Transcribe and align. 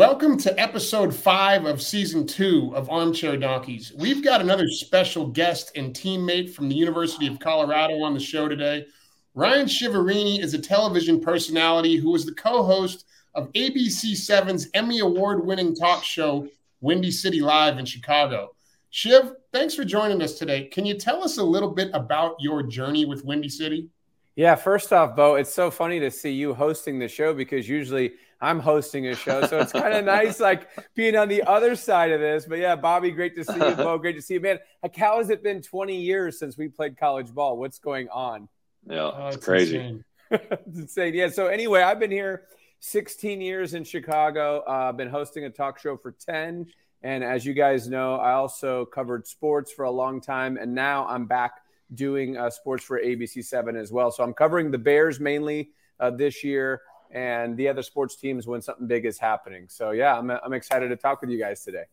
Welcome 0.00 0.38
to 0.38 0.58
episode 0.58 1.14
five 1.14 1.66
of 1.66 1.82
season 1.82 2.26
two 2.26 2.72
of 2.74 2.88
Armchair 2.88 3.36
Donkeys. 3.36 3.92
We've 3.98 4.24
got 4.24 4.40
another 4.40 4.66
special 4.66 5.26
guest 5.26 5.72
and 5.76 5.92
teammate 5.92 6.54
from 6.54 6.70
the 6.70 6.74
University 6.74 7.26
of 7.26 7.38
Colorado 7.38 8.00
on 8.02 8.14
the 8.14 8.18
show 8.18 8.48
today. 8.48 8.86
Ryan 9.34 9.66
Chiaverini 9.66 10.42
is 10.42 10.54
a 10.54 10.58
television 10.58 11.20
personality 11.20 11.96
who 11.96 12.14
is 12.14 12.24
the 12.24 12.32
co 12.32 12.62
host 12.62 13.04
of 13.34 13.52
ABC 13.52 14.12
7's 14.12 14.70
Emmy 14.72 15.00
Award 15.00 15.44
winning 15.44 15.76
talk 15.76 16.02
show, 16.02 16.48
Windy 16.80 17.10
City 17.10 17.42
Live 17.42 17.76
in 17.76 17.84
Chicago. 17.84 18.54
Shiv, 18.88 19.34
thanks 19.52 19.74
for 19.74 19.84
joining 19.84 20.22
us 20.22 20.38
today. 20.38 20.64
Can 20.64 20.86
you 20.86 20.94
tell 20.94 21.22
us 21.22 21.36
a 21.36 21.44
little 21.44 21.72
bit 21.72 21.90
about 21.92 22.36
your 22.40 22.62
journey 22.62 23.04
with 23.04 23.26
Windy 23.26 23.50
City? 23.50 23.90
Yeah, 24.34 24.54
first 24.54 24.94
off, 24.94 25.14
Bo, 25.14 25.34
it's 25.34 25.52
so 25.52 25.70
funny 25.70 26.00
to 26.00 26.10
see 26.10 26.32
you 26.32 26.54
hosting 26.54 26.98
the 26.98 27.08
show 27.08 27.34
because 27.34 27.68
usually 27.68 28.12
I'm 28.40 28.58
hosting 28.58 29.06
a 29.06 29.14
show. 29.14 29.46
So 29.46 29.60
it's 29.60 29.72
kind 29.72 29.94
of 29.94 30.04
nice, 30.04 30.40
like 30.40 30.68
being 30.94 31.16
on 31.16 31.28
the 31.28 31.42
other 31.42 31.76
side 31.76 32.10
of 32.10 32.20
this. 32.20 32.46
But 32.46 32.58
yeah, 32.58 32.74
Bobby, 32.76 33.10
great 33.10 33.36
to 33.36 33.44
see 33.44 33.54
you. 33.54 33.74
Bo, 33.74 33.98
great 33.98 34.16
to 34.16 34.22
see 34.22 34.34
you, 34.34 34.40
man. 34.40 34.58
Like, 34.82 34.96
how 34.96 35.18
has 35.18 35.30
it 35.30 35.42
been 35.42 35.60
20 35.60 35.96
years 35.96 36.38
since 36.38 36.56
we 36.56 36.68
played 36.68 36.96
college 36.98 37.32
ball? 37.34 37.58
What's 37.58 37.78
going 37.78 38.08
on? 38.08 38.48
Yeah, 38.88 39.10
oh, 39.14 39.26
it's, 39.26 39.36
it's 39.36 39.44
crazy. 39.44 39.76
Insane. 39.76 40.04
it's 40.30 40.78
insane. 40.78 41.14
Yeah. 41.14 41.28
So 41.28 41.48
anyway, 41.48 41.82
I've 41.82 42.00
been 42.00 42.10
here 42.10 42.44
16 42.80 43.40
years 43.40 43.74
in 43.74 43.84
Chicago. 43.84 44.64
Uh, 44.66 44.88
I've 44.88 44.96
been 44.96 45.10
hosting 45.10 45.44
a 45.44 45.50
talk 45.50 45.78
show 45.78 45.96
for 45.96 46.12
10. 46.12 46.66
And 47.02 47.24
as 47.24 47.44
you 47.44 47.52
guys 47.52 47.88
know, 47.88 48.16
I 48.16 48.32
also 48.32 48.86
covered 48.86 49.26
sports 49.26 49.72
for 49.72 49.84
a 49.84 49.90
long 49.90 50.20
time. 50.20 50.56
And 50.56 50.74
now 50.74 51.06
I'm 51.06 51.26
back 51.26 51.60
doing 51.94 52.36
uh, 52.36 52.48
sports 52.48 52.84
for 52.84 53.00
ABC7 53.00 53.78
as 53.78 53.92
well. 53.92 54.10
So 54.10 54.22
I'm 54.22 54.32
covering 54.32 54.70
the 54.70 54.78
Bears 54.78 55.20
mainly 55.20 55.70
uh, 55.98 56.10
this 56.10 56.42
year 56.44 56.82
and 57.10 57.56
the 57.56 57.68
other 57.68 57.82
sports 57.82 58.16
teams 58.16 58.46
when 58.46 58.62
something 58.62 58.86
big 58.86 59.04
is 59.04 59.18
happening. 59.18 59.66
So, 59.68 59.90
yeah, 59.90 60.16
I'm, 60.16 60.30
I'm 60.30 60.52
excited 60.52 60.88
to 60.88 60.96
talk 60.96 61.20
with 61.20 61.30
you 61.30 61.38
guys 61.38 61.64
today. 61.64 61.84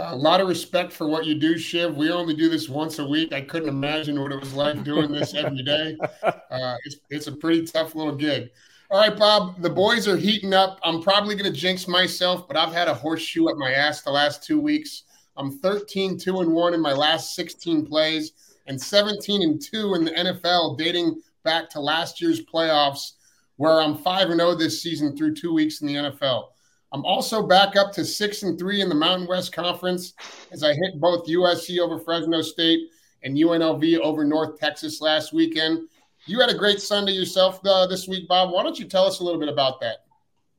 A 0.00 0.14
lot 0.14 0.40
of 0.40 0.48
respect 0.48 0.92
for 0.92 1.08
what 1.08 1.26
you 1.26 1.34
do, 1.34 1.58
Shiv. 1.58 1.96
We 1.96 2.10
only 2.10 2.34
do 2.34 2.48
this 2.48 2.68
once 2.68 3.00
a 3.00 3.06
week. 3.06 3.32
I 3.32 3.40
couldn't 3.40 3.68
imagine 3.68 4.20
what 4.20 4.30
it 4.30 4.38
was 4.38 4.54
like 4.54 4.84
doing 4.84 5.10
this 5.10 5.34
every 5.34 5.62
day. 5.62 5.96
Uh, 6.50 6.76
it's, 6.86 6.96
it's 7.10 7.26
a 7.26 7.32
pretty 7.32 7.62
tough 7.62 7.94
little 7.94 8.14
gig. 8.14 8.48
All 8.90 8.98
right, 8.98 9.14
Bob, 9.14 9.60
the 9.60 9.68
boys 9.68 10.08
are 10.08 10.16
heating 10.16 10.54
up. 10.54 10.80
I'm 10.82 11.02
probably 11.02 11.34
going 11.34 11.52
to 11.52 11.56
jinx 11.56 11.86
myself, 11.86 12.48
but 12.48 12.56
I've 12.56 12.72
had 12.72 12.88
a 12.88 12.94
horseshoe 12.94 13.50
up 13.50 13.58
my 13.58 13.70
ass 13.70 14.00
the 14.00 14.10
last 14.10 14.42
two 14.42 14.58
weeks. 14.58 15.02
I'm 15.36 15.58
13, 15.58 16.18
2 16.18 16.40
and 16.40 16.52
1 16.54 16.74
in 16.74 16.80
my 16.80 16.94
last 16.94 17.34
16 17.34 17.84
plays 17.84 18.32
and 18.66 18.80
17 18.80 19.42
and 19.42 19.60
2 19.60 19.94
in 19.94 20.04
the 20.04 20.10
NFL, 20.12 20.78
dating 20.78 21.20
back 21.44 21.68
to 21.70 21.80
last 21.80 22.20
year's 22.20 22.44
playoffs, 22.44 23.12
where 23.58 23.80
I'm 23.80 23.96
5 23.96 24.30
and 24.30 24.40
0 24.40 24.54
this 24.54 24.82
season 24.82 25.16
through 25.16 25.34
two 25.34 25.52
weeks 25.52 25.82
in 25.82 25.86
the 25.86 25.94
NFL. 25.94 26.48
I'm 26.92 27.04
also 27.04 27.46
back 27.46 27.76
up 27.76 27.92
to 27.92 28.04
6 28.04 28.42
and 28.44 28.58
3 28.58 28.80
in 28.80 28.88
the 28.88 28.94
Mountain 28.94 29.28
West 29.28 29.52
Conference 29.52 30.14
as 30.50 30.64
I 30.64 30.72
hit 30.72 30.98
both 30.98 31.26
USC 31.26 31.78
over 31.78 31.98
Fresno 31.98 32.40
State 32.40 32.88
and 33.22 33.36
UNLV 33.36 33.98
over 33.98 34.24
North 34.24 34.58
Texas 34.58 35.00
last 35.00 35.34
weekend. 35.34 35.88
You 36.26 36.40
had 36.40 36.50
a 36.50 36.56
great 36.56 36.80
Sunday 36.80 37.12
yourself 37.12 37.60
uh, 37.66 37.86
this 37.86 38.08
week, 38.08 38.26
Bob. 38.28 38.52
Why 38.52 38.62
don't 38.62 38.78
you 38.78 38.86
tell 38.86 39.04
us 39.04 39.20
a 39.20 39.24
little 39.24 39.40
bit 39.40 39.48
about 39.48 39.80
that? 39.80 40.04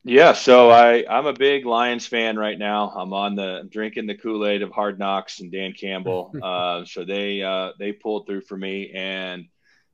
Yeah, 0.04 0.34
so 0.34 0.70
I 0.70 1.06
I'm 1.09 1.26
a 1.26 1.34
big 1.34 1.66
Lions 1.66 2.08
fan 2.08 2.38
right 2.38 2.58
now. 2.58 2.90
I'm 2.96 3.14
on 3.14 3.36
the 3.36 3.68
drinking 3.70 4.08
the 4.08 4.16
Kool 4.16 4.48
Aid 4.48 4.62
of 4.62 4.72
Hard 4.72 4.98
Knocks 4.98 5.42
and 5.42 5.52
Dan 5.52 5.74
Campbell. 5.74 6.34
uh, 6.44 6.86
so 6.86 7.04
they 7.04 7.44
uh, 7.44 7.72
they 7.78 7.92
pulled 7.92 8.26
through 8.26 8.42
for 8.42 8.58
me, 8.58 8.92
and 8.94 9.46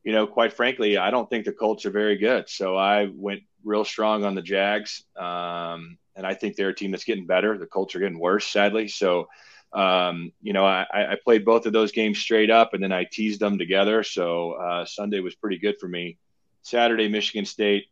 you 0.05 0.13
know, 0.13 0.25
quite 0.27 0.53
frankly, 0.53 0.97
I 0.97 1.09
don't 1.09 1.29
think 1.29 1.45
the 1.45 1.51
Colts 1.51 1.85
are 1.85 1.91
very 1.91 2.15
good. 2.15 2.47
So 2.47 2.77
I 2.77 3.09
went 3.13 3.41
real 3.63 3.83
strong 3.83 4.23
on 4.23 4.35
the 4.35 4.41
Jags, 4.41 5.03
um, 5.17 5.97
and 6.15 6.25
I 6.25 6.35
think 6.35 6.55
they're 6.55 6.69
a 6.69 6.75
team 6.75 6.91
that's 6.91 7.03
getting 7.03 7.25
better. 7.25 7.57
The 7.57 7.65
Colts 7.65 7.95
are 7.95 7.99
getting 7.99 8.19
worse, 8.19 8.47
sadly. 8.47 8.87
So 8.87 9.27
um, 9.73 10.31
you 10.41 10.53
know, 10.53 10.65
I, 10.65 10.85
I, 10.93 11.17
played 11.21 11.43
both 11.43 11.65
of 11.65 11.73
those 11.73 11.91
games 11.91 12.17
straight 12.17 12.49
up, 12.49 12.73
and 12.73 12.81
then 12.81 12.93
I 12.93 13.03
teased 13.03 13.41
them 13.41 13.57
together. 13.57 14.03
So 14.03 14.53
uh, 14.53 14.85
Sunday 14.85 15.19
was 15.19 15.35
pretty 15.35 15.57
good 15.57 15.75
for 15.81 15.87
me. 15.89 16.17
Saturday, 16.61 17.09
Michigan 17.09 17.45
State 17.45 17.87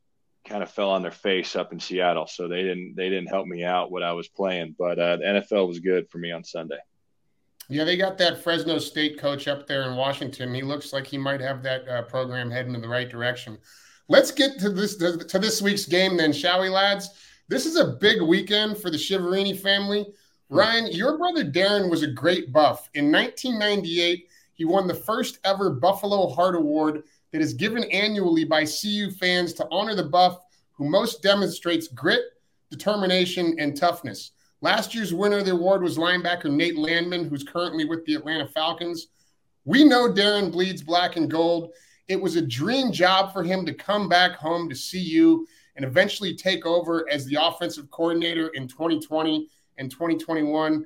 kind 0.46 0.63
of 0.63 0.72
fell 0.72 0.91
on 0.91 1.02
their 1.02 1.12
face 1.12 1.57
up 1.57 1.73
in 1.73 1.81
Seattle, 1.81 2.28
so 2.28 2.47
they 2.47 2.63
didn't 2.63 2.96
they 2.96 3.09
didn't 3.09 3.28
help 3.28 3.47
me 3.47 3.66
out 3.66 3.91
what 3.91 4.02
I 4.02 4.13
was 4.13 4.29
playing. 4.29 4.75
But 4.78 4.97
uh, 4.97 5.18
the 5.18 5.23
NFL 5.23 5.68
was 5.68 5.79
good 5.79 6.09
for 6.09 6.19
me 6.19 6.31
on 6.31 6.46
Sunday. 6.46 6.79
Yeah, 7.69 7.84
they 7.84 7.97
got 7.97 8.18
that 8.18 8.44
Fresno 8.44 8.78
State 8.78 9.18
coach 9.18 9.47
up 9.47 9.68
there 9.68 9.84
in 9.84 9.96
Washington. 9.96 10.53
He 10.53 10.62
looks 10.62 10.91
like 10.91 11.07
he 11.07 11.18
might 11.18 11.40
have 11.40 11.63
that 11.63 11.88
uh, 11.88 12.01
program 12.03 12.51
heading 12.51 12.75
in 12.75 12.81
the 12.81 12.88
right 12.88 13.09
direction. 13.09 13.57
Let's 14.09 14.31
get 14.31 14.59
to 14.59 14.69
this 14.69 14.97
to 14.97 15.40
this 15.40 15.62
week's 15.62 15.85
game 15.85 16.18
then, 16.18 16.34
shall 16.34 16.62
we, 16.62 16.69
lads? 16.69 17.09
This 17.47 17.66
is 17.66 17.78
a 17.78 17.97
big 18.00 18.22
weekend 18.22 18.78
for 18.78 18.90
the 18.90 18.97
Chiaverini 18.97 19.57
family. 19.57 20.07
Ryan, 20.50 20.88
your 20.91 21.18
brother 21.18 21.46
Darren 21.46 21.90
was 21.90 22.03
a 22.03 22.07
great 22.07 22.52
buff. 22.52 22.90
In 22.94 23.12
1998, 23.12 24.28
he 24.53 24.66
won 24.66 24.88
the 24.88 24.94
first 24.94 25.40
ever 25.44 25.72
Buffalo 25.72 26.29
Heart 26.29 26.56
Award 26.56 27.03
that 27.31 27.41
is 27.41 27.53
given 27.53 27.84
annually 27.85 28.46
by 28.46 28.66
CU 28.66 29.09
fans 29.09 29.53
to 29.53 29.68
honor 29.72 29.96
the 29.96 30.03
buff 30.03 30.40
who 30.73 30.88
most 30.88 31.23
demonstrates 31.23 31.88
grit, 31.88 32.22
determination, 32.69 33.56
and 33.57 33.75
toughness. 33.75 34.31
Last 34.63 34.96
year's 34.96 35.13
winner 35.13 35.40
of 35.40 35.46
the 35.46 35.51
award 35.51 35.84
was 35.84 35.97
linebacker 35.97 36.50
Nate 36.50 36.78
Landman, 36.78 37.28
who's 37.28 37.44
currently 37.44 37.84
with 37.84 38.06
the 38.06 38.16
Atlanta 38.16 38.47
Falcons. 38.47 39.07
We 39.66 39.84
know 39.84 40.07
Darren 40.07 40.53
bleeds 40.53 40.81
black 40.81 41.18
and 41.18 41.29
gold. 41.29 41.72
It 42.07 42.16
was 42.16 42.38
a 42.38 42.41
dream 42.41 42.94
job 42.94 43.34
for 43.34 43.44
him 43.44 43.66
to 43.66 43.73
come 43.73 44.07
back 44.07 44.38
home 44.38 44.69
to 44.69 44.75
CU 44.75 45.46
and 45.75 45.84
eventually 45.84 46.34
take 46.34 46.66
over 46.66 47.06
as 47.12 47.25
the 47.25 47.38
offensive 47.41 47.91
coordinator 47.91 48.52
in 48.53 48.69
2020 48.69 49.50
and 49.79 49.91
2021. 49.91 50.85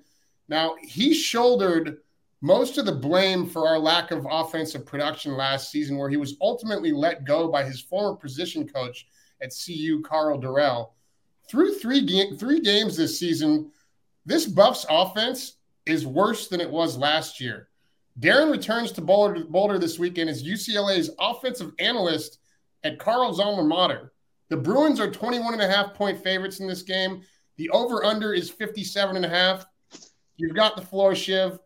Now, 0.50 0.74
he 0.82 1.14
shouldered 1.14 1.98
most 2.42 2.80
of 2.80 2.88
the 2.88 2.92
blame 2.92 3.46
for 3.46 3.68
our 3.68 3.78
lack 3.78 4.10
of 4.10 4.26
offensive 4.28 4.88
production 4.88 5.38
last 5.38 5.70
season, 5.70 6.00
where 6.00 6.10
he 6.10 6.18
was 6.18 6.36
ultimately 6.42 6.92
let 6.92 7.26
go 7.26 7.48
by 7.48 7.64
his 7.64 7.80
former 7.80 8.18
position 8.18 8.68
coach 8.68 9.06
at 9.40 9.54
CU, 9.54 10.02
Karl 10.02 10.42
Dorrell. 10.42 10.94
Through 11.50 11.76
three, 11.76 12.02
ga- 12.02 12.36
three 12.36 12.60
games 12.60 12.98
this 12.98 13.20
season, 13.20 13.72
this 14.26 14.46
Buffs 14.46 14.86
offense 14.90 15.58
is 15.86 16.06
worse 16.06 16.48
than 16.48 16.62
it 16.62 16.70
was 16.70 16.98
last 16.98 17.40
year. 17.40 17.70
Darren 18.20 18.52
returns 18.52 18.92
to 18.94 19.02
Boulder, 19.02 19.46
Boulder 19.46 19.78
this 19.78 20.00
weekend 20.00 20.30
as 20.30 20.44
UCLA's 20.44 21.12
offensive 21.20 21.72
analyst 21.80 22.40
at 22.84 23.00
Karl's 23.00 23.40
alma 23.40 23.64
mater. 23.64 24.12
The 24.50 24.58
Bruins 24.58 25.00
are 25.00 25.12
21 25.12 25.54
and 25.54 25.62
a 25.62 25.68
half 25.68 25.94
point 25.94 26.22
favorites 26.22 26.60
in 26.60 26.68
this 26.68 26.82
game. 26.82 27.22
The 27.58 27.70
over 27.70 28.04
under 28.04 28.34
is 28.34 28.50
57 28.50 29.16
and 29.16 29.26
a 29.26 29.30
half. 29.30 29.66
You've 30.38 30.56
got 30.56 30.76
the 30.76 30.82
floor, 30.82 31.16
Shiv. 31.16 31.60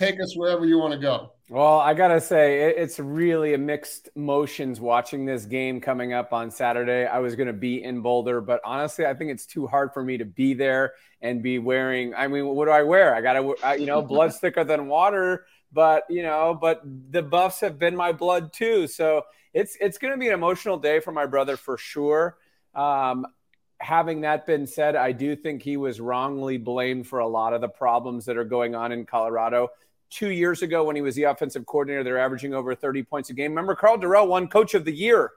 Take 0.00 0.18
us 0.18 0.34
wherever 0.34 0.64
you 0.64 0.78
want 0.78 0.94
to 0.94 0.98
go. 0.98 1.32
Well, 1.50 1.78
I 1.78 1.92
got 1.92 2.08
to 2.08 2.22
say, 2.22 2.74
it's 2.74 2.98
really 2.98 3.52
a 3.52 3.58
mixed 3.58 4.08
motions 4.16 4.80
watching 4.80 5.26
this 5.26 5.44
game 5.44 5.78
coming 5.78 6.14
up 6.14 6.32
on 6.32 6.50
Saturday. 6.50 7.04
I 7.04 7.18
was 7.18 7.36
to 7.48 7.52
be 7.52 7.84
in 7.84 8.00
Boulder, 8.00 8.40
but 8.40 8.62
honestly, 8.64 9.04
I 9.04 9.12
think 9.12 9.30
it's 9.30 9.44
too 9.44 9.66
hard 9.66 9.92
for 9.92 10.02
me 10.02 10.16
to 10.16 10.24
be 10.24 10.54
there 10.54 10.94
and 11.20 11.42
be 11.42 11.58
wearing. 11.58 12.14
I 12.14 12.28
mean, 12.28 12.46
what 12.46 12.64
do 12.64 12.70
I 12.70 12.82
wear? 12.82 13.14
I 13.14 13.20
got 13.20 13.34
to, 13.34 13.78
you 13.78 13.84
know, 13.84 14.00
blood's 14.00 14.38
thicker 14.38 14.64
than 14.64 14.88
water, 14.88 15.44
but, 15.70 16.04
you 16.08 16.22
know, 16.22 16.56
but 16.58 16.80
the 16.82 17.20
buffs 17.20 17.60
have 17.60 17.78
been 17.78 17.94
my 17.94 18.12
blood 18.12 18.54
too. 18.54 18.86
So 18.86 19.24
it's, 19.52 19.76
it's 19.82 19.98
to 20.14 20.16
be 20.16 20.28
an 20.28 20.32
emotional 20.32 20.78
day 20.78 21.00
for 21.00 21.12
my 21.12 21.26
brother 21.26 21.58
for 21.58 21.76
sure. 21.76 22.38
Um, 22.74 23.26
having 23.76 24.22
that 24.22 24.46
been 24.46 24.66
said, 24.66 24.96
I 24.96 25.12
do 25.12 25.36
think 25.36 25.62
he 25.62 25.76
was 25.76 26.00
wrongly 26.00 26.56
blamed 26.56 27.06
for 27.06 27.18
a 27.18 27.28
lot 27.28 27.52
of 27.52 27.60
the 27.60 27.68
problems 27.68 28.24
that 28.24 28.38
are 28.38 28.44
going 28.44 28.74
on 28.74 28.92
in 28.92 29.04
Colorado. 29.04 29.68
Two 30.10 30.30
years 30.30 30.62
ago, 30.62 30.84
when 30.84 30.96
he 30.96 31.02
was 31.02 31.14
the 31.14 31.24
offensive 31.24 31.66
coordinator, 31.66 32.02
they're 32.02 32.18
averaging 32.18 32.52
over 32.52 32.74
30 32.74 33.02
points 33.04 33.30
a 33.30 33.34
game. 33.34 33.52
Remember, 33.52 33.74
Karl 33.74 33.96
Dorrell 33.96 34.28
won 34.28 34.48
Coach 34.48 34.74
of 34.74 34.84
the 34.84 34.92
Year, 34.92 35.30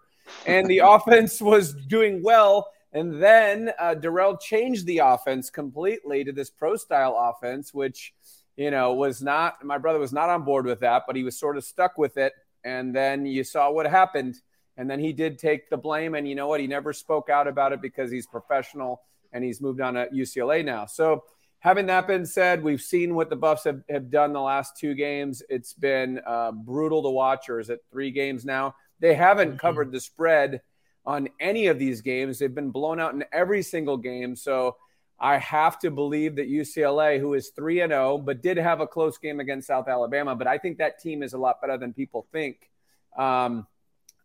and 0.45 0.67
the 0.67 0.79
offense 0.83 1.41
was 1.41 1.73
doing 1.73 2.23
well. 2.23 2.67
And 2.91 3.21
then 3.21 3.71
uh, 3.79 3.95
Dorrell 3.95 4.39
changed 4.39 4.85
the 4.85 4.99
offense 4.99 5.49
completely 5.49 6.23
to 6.23 6.31
this 6.31 6.49
pro 6.49 6.75
style 6.75 7.17
offense, 7.17 7.73
which, 7.73 8.13
you 8.55 8.69
know, 8.69 8.93
was 8.93 9.21
not, 9.21 9.63
my 9.63 9.79
brother 9.79 9.97
was 9.99 10.13
not 10.13 10.29
on 10.29 10.43
board 10.43 10.65
with 10.65 10.79
that, 10.81 11.03
but 11.07 11.15
he 11.15 11.23
was 11.23 11.37
sort 11.37 11.57
of 11.57 11.63
stuck 11.63 11.97
with 11.97 12.17
it. 12.17 12.33
And 12.63 12.95
then 12.95 13.25
you 13.25 13.43
saw 13.43 13.71
what 13.71 13.87
happened 13.87 14.35
and 14.77 14.89
then 14.89 14.99
he 14.99 15.13
did 15.13 15.37
take 15.37 15.69
the 15.69 15.77
blame. 15.77 16.15
And 16.15 16.27
you 16.27 16.35
know 16.35 16.47
what? 16.47 16.59
He 16.59 16.67
never 16.67 16.93
spoke 16.93 17.29
out 17.29 17.47
about 17.47 17.73
it 17.73 17.81
because 17.81 18.11
he's 18.11 18.25
professional 18.25 19.01
and 19.31 19.43
he's 19.43 19.61
moved 19.61 19.81
on 19.81 19.95
to 19.95 20.07
UCLA 20.13 20.63
now. 20.63 20.85
So, 20.85 21.23
having 21.63 21.85
that 21.85 22.07
been 22.07 22.25
said, 22.25 22.61
we've 22.61 22.81
seen 22.81 23.15
what 23.15 23.29
the 23.29 23.37
Buffs 23.37 23.63
have, 23.63 23.83
have 23.89 24.11
done 24.11 24.33
the 24.33 24.41
last 24.41 24.75
two 24.77 24.93
games. 24.93 25.41
It's 25.47 25.71
been 25.71 26.19
uh, 26.27 26.51
brutal 26.51 27.01
to 27.03 27.09
watch, 27.09 27.47
or 27.47 27.61
is 27.61 27.69
it 27.69 27.79
three 27.89 28.11
games 28.11 28.43
now? 28.43 28.75
They 28.99 29.15
haven't 29.15 29.49
mm-hmm. 29.49 29.57
covered 29.57 29.93
the 29.93 30.01
spread 30.01 30.61
on 31.05 31.29
any 31.39 31.67
of 31.67 31.79
these 31.79 32.01
games. 32.01 32.37
They've 32.37 32.53
been 32.53 32.71
blown 32.71 32.99
out 32.99 33.13
in 33.13 33.23
every 33.31 33.61
single 33.61 33.95
game. 33.95 34.35
So, 34.35 34.75
I 35.19 35.37
have 35.37 35.79
to 35.79 35.91
believe 35.91 36.35
that 36.35 36.49
UCLA, 36.49 37.17
who 37.17 37.33
is 37.33 37.51
3 37.55 37.79
and 37.81 37.91
0, 37.91 38.17
but 38.17 38.41
did 38.41 38.57
have 38.57 38.81
a 38.81 38.87
close 38.87 39.17
game 39.17 39.39
against 39.39 39.67
South 39.67 39.87
Alabama, 39.87 40.35
but 40.35 40.47
I 40.47 40.57
think 40.57 40.79
that 40.79 40.99
team 40.99 41.23
is 41.23 41.31
a 41.31 41.37
lot 41.37 41.61
better 41.61 41.77
than 41.77 41.93
people 41.93 42.27
think. 42.33 42.69
Um, 43.17 43.65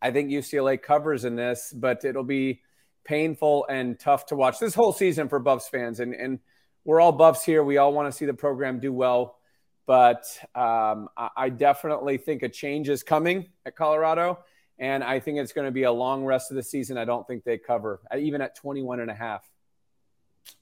I 0.03 0.11
think 0.11 0.31
UCLA 0.31 0.81
covers 0.83 1.25
in 1.25 1.37
this, 1.37 1.73
but 1.77 2.05
it'll 2.05 2.25
be 2.25 2.63
painful 3.05 3.67
and 3.69 4.01
tough 4.01 4.27
to 4.27 4.35
watch 4.35 4.59
this 4.59 4.75
whole 4.75 4.93
season 4.93 5.29
for 5.29 5.39
Buffs 5.39 5.69
fans. 5.69 6.01
And, 6.01 6.15
and 6.15 6.41
we're 6.89 7.03
all 7.03 7.13
Buffs 7.13 7.45
here. 7.45 7.63
We 7.63 7.77
all 7.77 7.93
want 7.93 8.11
to 8.11 8.17
see 8.17 8.25
the 8.25 8.33
program 8.33 8.81
do 8.81 8.95
well. 8.95 9.37
But 9.85 10.25
um, 10.55 11.11
I, 11.19 11.29
I 11.37 11.49
definitely 11.51 12.17
think 12.17 12.43
a 12.43 12.49
change 12.49 12.89
is 12.89 13.03
coming 13.03 13.51
at 13.67 13.77
Colorado. 13.77 14.39
And 14.79 15.05
I 15.05 15.21
think 15.21 15.37
it's 15.37 15.53
going 15.53 15.67
to 15.67 15.71
be 15.71 15.83
a 15.83 15.93
long 15.93 16.25
rest 16.25 16.51
of 16.51 16.57
the 16.57 16.63
season. 16.63 16.97
I 16.97 17.05
don't 17.05 17.27
think 17.27 17.45
they 17.45 17.59
cover, 17.59 18.01
even 18.19 18.41
at 18.41 18.57
21 18.57 19.01
and 19.01 19.11
a 19.11 19.15
half. 19.15 19.47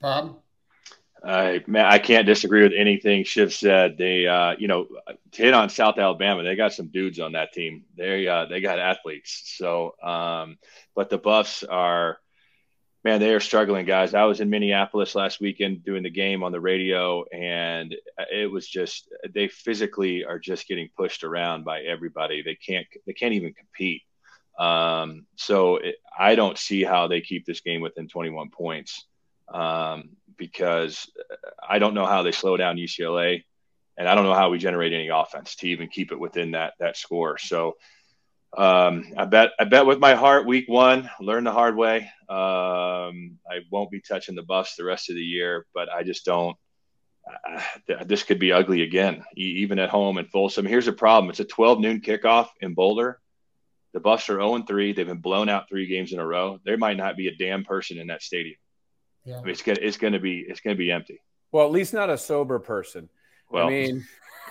Bob? 0.01 0.41
I 1.23 1.63
man, 1.69 1.87
I 1.87 1.99
can't 1.99 2.27
disagree 2.27 2.65
with 2.65 2.73
anything 2.77 3.23
Shiv 3.23 3.53
said. 3.53 3.97
They, 3.97 4.27
uh, 4.27 4.57
you 4.59 4.67
know, 4.67 4.89
hit 5.33 5.55
on 5.55 5.71
South 5.71 5.97
Alabama. 5.97 6.43
They 6.43 6.57
got 6.57 6.73
some 6.73 6.89
dudes 6.89 7.21
on 7.21 7.33
that 7.33 7.53
team. 7.53 7.85
They, 7.97 8.27
uh, 8.27 8.47
they 8.47 8.61
got 8.61 8.81
athletes. 8.81 9.43
So, 9.57 9.95
um, 10.03 10.59
but 10.97 11.09
the 11.09 11.19
Buffs 11.19 11.63
are, 11.63 12.19
man, 13.07 13.21
they 13.21 13.33
are 13.33 13.39
struggling, 13.39 13.87
guys. 13.87 14.15
I 14.15 14.25
was 14.25 14.41
in 14.41 14.51
Minneapolis 14.51 15.15
last 15.15 15.41
weekend 15.41 15.85
doing 15.85 16.03
the 16.03 16.11
game 16.11 16.43
on 16.43 16.51
the 16.51 16.61
radio, 16.61 17.25
and 17.33 17.95
it 18.33 18.51
was 18.51 18.67
just 18.67 19.09
they 19.33 19.47
physically 19.47 20.25
are 20.25 20.41
just 20.41 20.67
getting 20.67 20.89
pushed 20.97 21.23
around 21.23 21.65
by 21.65 21.83
everybody. 21.83 22.43
They 22.43 22.57
can't, 22.57 22.85
they 23.07 23.13
can't 23.13 23.35
even 23.35 23.55
compete. 23.55 24.03
Um, 24.59 25.27
so 25.37 25.77
it, 25.77 25.99
I 26.19 26.35
don't 26.35 26.59
see 26.59 26.83
how 26.83 27.07
they 27.07 27.21
keep 27.21 27.47
this 27.47 27.61
game 27.61 27.81
within 27.81 28.09
21 28.09 28.51
points 28.51 29.07
um, 29.55 30.17
because 30.37 31.09
I 31.63 31.79
don't 31.79 31.95
know 31.95 32.07
how 32.07 32.25
they 32.25 32.33
slow 32.33 32.57
down 32.57 32.77
UCLA, 32.77 33.45
and 33.97 34.09
I 34.09 34.17
don't 34.17 34.25
know 34.25 34.35
how 34.35 34.51
we 34.51 34.59
generate 34.59 34.93
any 34.93 35.11
offense 35.11 35.55
to 35.57 35.69
even 35.69 35.87
keep 35.87 36.11
it 36.11 36.19
within 36.19 36.51
that 36.53 36.73
that 36.81 36.97
score. 36.97 37.39
So 37.39 37.77
um, 38.57 39.13
I 39.17 39.27
bet 39.27 39.51
I 39.61 39.65
bet 39.65 39.87
with 39.87 40.01
my 40.01 40.15
heart, 40.15 40.45
week 40.45 40.69
one, 40.69 41.09
learn 41.21 41.45
the 41.45 41.53
hard 41.53 41.77
way. 41.77 42.11
Um, 42.29 42.66
I 43.57 43.61
won't 43.71 43.91
be 43.91 44.01
touching 44.01 44.35
the 44.35 44.43
Buffs 44.43 44.77
the 44.77 44.85
rest 44.85 45.11
of 45.11 45.17
the 45.17 45.23
year, 45.23 45.67
but 45.75 45.89
I 45.89 46.03
just 46.03 46.25
don't. 46.25 46.57
Uh, 47.49 48.05
this 48.05 48.23
could 48.23 48.39
be 48.39 48.53
ugly 48.53 48.83
again, 48.83 49.25
even 49.35 49.81
at 49.81 49.91
home 49.91 50.19
in 50.19 50.27
Folsom. 50.27 50.67
Here's 50.67 50.87
the 50.87 50.93
problem: 50.93 51.31
it's 51.31 51.41
a 51.41 51.45
12 51.45 51.81
noon 51.81 52.01
kickoff 52.01 52.49
in 52.61 52.75
Boulder. 52.75 53.21
The 53.95 54.01
Buffs 54.01 54.29
are 54.29 54.35
0 54.35 54.63
3. 54.63 54.93
They've 54.93 55.07
been 55.07 55.19
blown 55.19 55.49
out 55.49 55.69
three 55.69 55.87
games 55.87 56.13
in 56.13 56.19
a 56.19 56.27
row. 56.27 56.61
There 56.65 56.77
might 56.77 56.97
not 56.97 57.17
be 57.17 57.29
a 57.29 57.35
damn 57.35 57.65
person 57.65 57.99
in 57.99 58.09
that 58.09 58.23
stadium. 58.23 58.59
Yeah. 59.25 59.39
I 59.39 59.41
mean, 59.41 59.51
it's 59.51 59.63
gonna 59.63 59.79
it's 59.81 59.97
gonna 59.97 60.21
be 60.21 60.45
it's 60.47 60.61
gonna 60.61 60.77
be 60.77 60.93
empty. 60.93 61.21
Well, 61.51 61.67
at 61.67 61.73
least 61.73 61.95
not 61.95 62.11
a 62.11 62.19
sober 62.19 62.59
person. 62.59 63.09
Well, 63.51 63.67
I 63.67 63.71
mean, 63.71 64.07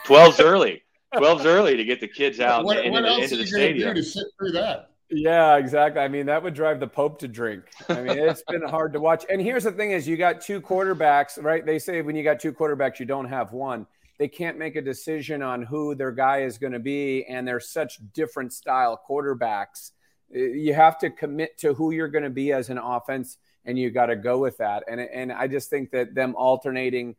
12's 0.05 0.39
early. 0.39 0.81
12's 1.13 1.45
early 1.45 1.77
to 1.77 1.83
get 1.85 1.99
the 1.99 2.07
kids 2.07 2.39
out 2.39 2.65
what, 2.65 2.77
into, 2.77 2.91
what 2.91 3.05
else 3.05 3.23
into 3.23 3.37
the 3.37 3.47
stadium. 3.47 3.93
Do 3.93 4.01
to 4.01 4.07
sit 4.07 4.25
through 4.37 4.51
that? 4.53 4.91
Yeah, 5.09 5.57
exactly. 5.57 6.01
I 6.01 6.07
mean, 6.07 6.25
that 6.25 6.41
would 6.41 6.53
drive 6.53 6.79
the 6.79 6.87
Pope 6.87 7.19
to 7.19 7.27
drink. 7.27 7.65
I 7.89 8.01
mean, 8.01 8.17
it's 8.17 8.43
been 8.47 8.61
hard 8.67 8.93
to 8.93 8.99
watch. 8.99 9.25
And 9.29 9.39
here's 9.41 9.63
the 9.63 9.71
thing: 9.71 9.91
is 9.91 10.07
you 10.07 10.17
got 10.17 10.41
two 10.41 10.61
quarterbacks, 10.61 11.41
right? 11.41 11.65
They 11.65 11.79
say 11.79 12.01
when 12.01 12.15
you 12.15 12.23
got 12.23 12.39
two 12.39 12.53
quarterbacks, 12.53 12.99
you 12.99 13.05
don't 13.05 13.29
have 13.29 13.51
one. 13.51 13.85
They 14.17 14.27
can't 14.27 14.57
make 14.57 14.75
a 14.75 14.81
decision 14.81 15.41
on 15.41 15.61
who 15.61 15.93
their 15.93 16.11
guy 16.11 16.41
is 16.41 16.57
going 16.57 16.73
to 16.73 16.79
be, 16.79 17.25
and 17.25 17.47
they're 17.47 17.59
such 17.59 17.99
different 18.13 18.53
style 18.53 18.99
quarterbacks. 19.07 19.91
You 20.29 20.73
have 20.73 20.97
to 20.99 21.09
commit 21.09 21.57
to 21.59 21.73
who 21.73 21.91
you're 21.91 22.07
going 22.07 22.23
to 22.23 22.29
be 22.29 22.51
as 22.51 22.69
an 22.69 22.77
offense 22.77 23.37
and 23.65 23.77
you 23.77 23.89
got 23.89 24.07
to 24.07 24.15
go 24.15 24.37
with 24.37 24.57
that. 24.57 24.83
And 24.87 24.99
and 24.99 25.31
I 25.31 25.47
just 25.47 25.69
think 25.69 25.91
that 25.91 26.15
them 26.15 26.35
alternating 26.35 27.15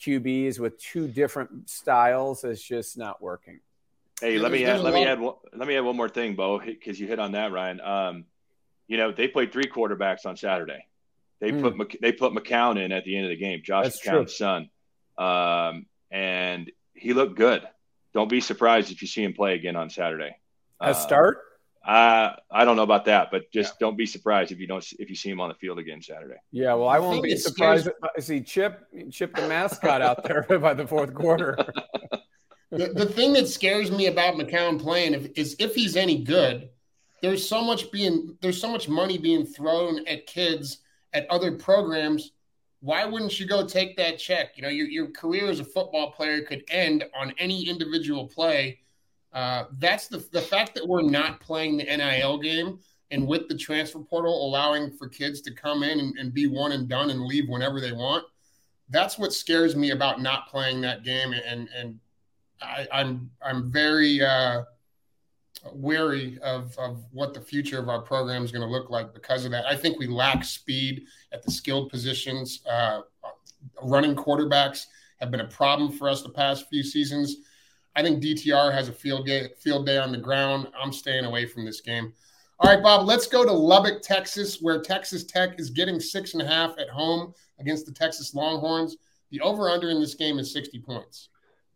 QBs 0.00 0.58
with 0.58 0.78
two 0.78 1.06
different 1.06 1.68
styles 1.68 2.42
is 2.44 2.62
just 2.62 2.96
not 2.96 3.22
working. 3.22 3.60
Hey, 4.20 4.38
let 4.38 4.52
me 4.52 4.64
add, 4.64 4.80
let 4.80 4.94
me 4.94 5.04
add 5.06 5.18
one, 5.20 5.34
let 5.54 5.66
me 5.66 5.76
add 5.76 5.80
one 5.80 5.96
more 5.96 6.08
thing, 6.08 6.34
Bo, 6.34 6.58
because 6.58 7.00
you 7.00 7.06
hit 7.06 7.18
on 7.18 7.32
that, 7.32 7.52
Ryan. 7.52 7.80
Um, 7.80 8.24
you 8.86 8.96
know, 8.96 9.12
they 9.12 9.28
played 9.28 9.52
three 9.52 9.64
quarterbacks 9.64 10.26
on 10.26 10.36
Saturday. 10.36 10.86
They 11.40 11.52
mm. 11.52 11.62
put 11.62 11.96
they 12.00 12.12
put 12.12 12.32
McCown 12.32 12.78
in 12.82 12.92
at 12.92 13.04
the 13.04 13.16
end 13.16 13.24
of 13.24 13.30
the 13.30 13.36
game, 13.36 13.62
Josh 13.64 13.84
That's 13.84 14.00
McCown's 14.00 14.36
true. 14.36 14.66
son, 14.66 14.70
um, 15.16 15.86
and 16.10 16.70
he 16.94 17.14
looked 17.14 17.36
good. 17.36 17.66
Don't 18.12 18.28
be 18.28 18.40
surprised 18.40 18.90
if 18.90 19.00
you 19.00 19.08
see 19.08 19.22
him 19.22 19.32
play 19.32 19.54
again 19.54 19.76
on 19.76 19.88
Saturday. 19.88 20.36
A 20.80 20.94
start? 20.94 21.38
Uh, 21.86 22.34
I 22.50 22.64
don't 22.64 22.76
know 22.76 22.82
about 22.82 23.06
that, 23.06 23.30
but 23.30 23.50
just 23.52 23.74
yeah. 23.74 23.86
don't 23.86 23.96
be 23.96 24.04
surprised 24.04 24.52
if 24.52 24.58
you 24.58 24.66
don't 24.66 24.84
if 24.98 25.08
you 25.08 25.16
see 25.16 25.30
him 25.30 25.40
on 25.40 25.48
the 25.48 25.54
field 25.54 25.78
again 25.78 26.02
Saturday. 26.02 26.36
Yeah, 26.50 26.74
well, 26.74 26.88
I 26.88 26.98
won't 26.98 27.22
be 27.22 27.36
surprised 27.36 27.86
if 27.86 27.94
I 28.02 28.20
see 28.20 28.42
Chip 28.42 28.86
Chip 29.10 29.34
the 29.34 29.48
mascot 29.48 30.02
out 30.02 30.24
there 30.24 30.42
by 30.60 30.74
the 30.74 30.86
fourth 30.86 31.14
quarter. 31.14 31.56
the, 32.70 32.88
the 32.88 33.06
thing 33.06 33.32
that 33.34 33.48
scares 33.48 33.90
me 33.90 34.06
about 34.06 34.34
McCown 34.34 34.80
playing 34.80 35.14
if, 35.14 35.30
is 35.36 35.56
if 35.58 35.74
he's 35.74 35.96
any 35.96 36.22
good. 36.22 36.70
There's 37.22 37.46
so 37.46 37.62
much 37.62 37.92
being 37.92 38.36
there's 38.40 38.60
so 38.60 38.70
much 38.70 38.88
money 38.88 39.18
being 39.18 39.44
thrown 39.44 40.06
at 40.06 40.26
kids 40.26 40.78
at 41.12 41.28
other 41.28 41.52
programs. 41.52 42.32
Why 42.80 43.04
wouldn't 43.04 43.38
you 43.38 43.46
go 43.46 43.66
take 43.66 43.96
that 43.98 44.18
check? 44.18 44.56
You 44.56 44.62
know, 44.62 44.70
your 44.70 44.86
your 44.86 45.08
career 45.08 45.50
as 45.50 45.60
a 45.60 45.64
football 45.64 46.12
player 46.12 46.42
could 46.42 46.64
end 46.70 47.04
on 47.14 47.34
any 47.38 47.68
individual 47.68 48.26
play 48.26 48.80
uh, 49.32 49.64
that's 49.78 50.08
the 50.08 50.18
the 50.32 50.40
fact 50.40 50.74
that 50.74 50.86
we're 50.86 51.02
not 51.02 51.40
playing 51.40 51.76
the 51.76 51.84
NIL 51.84 52.38
game 52.38 52.78
and 53.12 53.26
with 53.26 53.48
the 53.48 53.56
transfer 53.56 54.00
portal 54.00 54.46
allowing 54.46 54.90
for 54.90 55.08
kids 55.08 55.40
to 55.40 55.52
come 55.52 55.82
in 55.82 56.00
and, 56.00 56.18
and 56.18 56.34
be 56.34 56.46
one 56.46 56.72
and 56.72 56.88
done 56.88 57.10
and 57.10 57.22
leave 57.22 57.48
whenever 57.48 57.80
they 57.80 57.92
want. 57.92 58.24
That's 58.88 59.18
what 59.18 59.32
scares 59.32 59.76
me 59.76 59.90
about 59.90 60.20
not 60.20 60.48
playing 60.48 60.80
that 60.80 61.04
game, 61.04 61.32
and 61.32 61.68
and 61.68 62.00
I, 62.62 62.82
am 62.82 62.88
I'm, 62.92 63.30
I'm 63.42 63.72
very 63.72 64.22
uh, 64.22 64.62
wary 65.72 66.38
of 66.42 66.76
of 66.78 67.04
what 67.12 67.34
the 67.34 67.40
future 67.40 67.78
of 67.78 67.88
our 67.88 68.00
program 68.00 68.44
is 68.44 68.52
going 68.52 68.62
to 68.62 68.68
look 68.68 68.90
like 68.90 69.12
because 69.14 69.44
of 69.44 69.50
that. 69.52 69.66
I 69.66 69.76
think 69.76 69.98
we 69.98 70.06
lack 70.06 70.44
speed 70.44 71.04
at 71.32 71.42
the 71.42 71.50
skilled 71.50 71.90
positions. 71.90 72.62
Uh, 72.70 73.02
running 73.82 74.14
quarterbacks 74.14 74.86
have 75.20 75.30
been 75.30 75.40
a 75.40 75.48
problem 75.48 75.92
for 75.92 76.08
us 76.08 76.22
the 76.22 76.30
past 76.30 76.68
few 76.68 76.82
seasons. 76.82 77.36
I 77.96 78.02
think 78.02 78.22
DTR 78.22 78.72
has 78.72 78.88
a 78.88 78.92
field 78.92 79.26
day, 79.26 79.48
field 79.58 79.86
day 79.86 79.98
on 79.98 80.12
the 80.12 80.18
ground. 80.18 80.68
I'm 80.80 80.92
staying 80.92 81.24
away 81.24 81.46
from 81.46 81.64
this 81.64 81.80
game. 81.80 82.12
All 82.60 82.70
right, 82.70 82.82
Bob, 82.82 83.06
let's 83.06 83.26
go 83.26 83.44
to 83.44 83.52
Lubbock, 83.52 84.02
Texas, 84.02 84.60
where 84.60 84.80
Texas 84.80 85.24
Tech 85.24 85.58
is 85.58 85.70
getting 85.70 85.98
six 85.98 86.34
and 86.34 86.42
a 86.42 86.46
half 86.46 86.78
at 86.78 86.88
home 86.88 87.34
against 87.58 87.86
the 87.86 87.92
Texas 87.92 88.34
Longhorns. 88.34 88.96
The 89.30 89.40
over 89.40 89.70
under 89.70 89.90
in 89.90 90.00
this 90.00 90.14
game 90.14 90.38
is 90.38 90.52
60 90.52 90.80
points. 90.80 91.30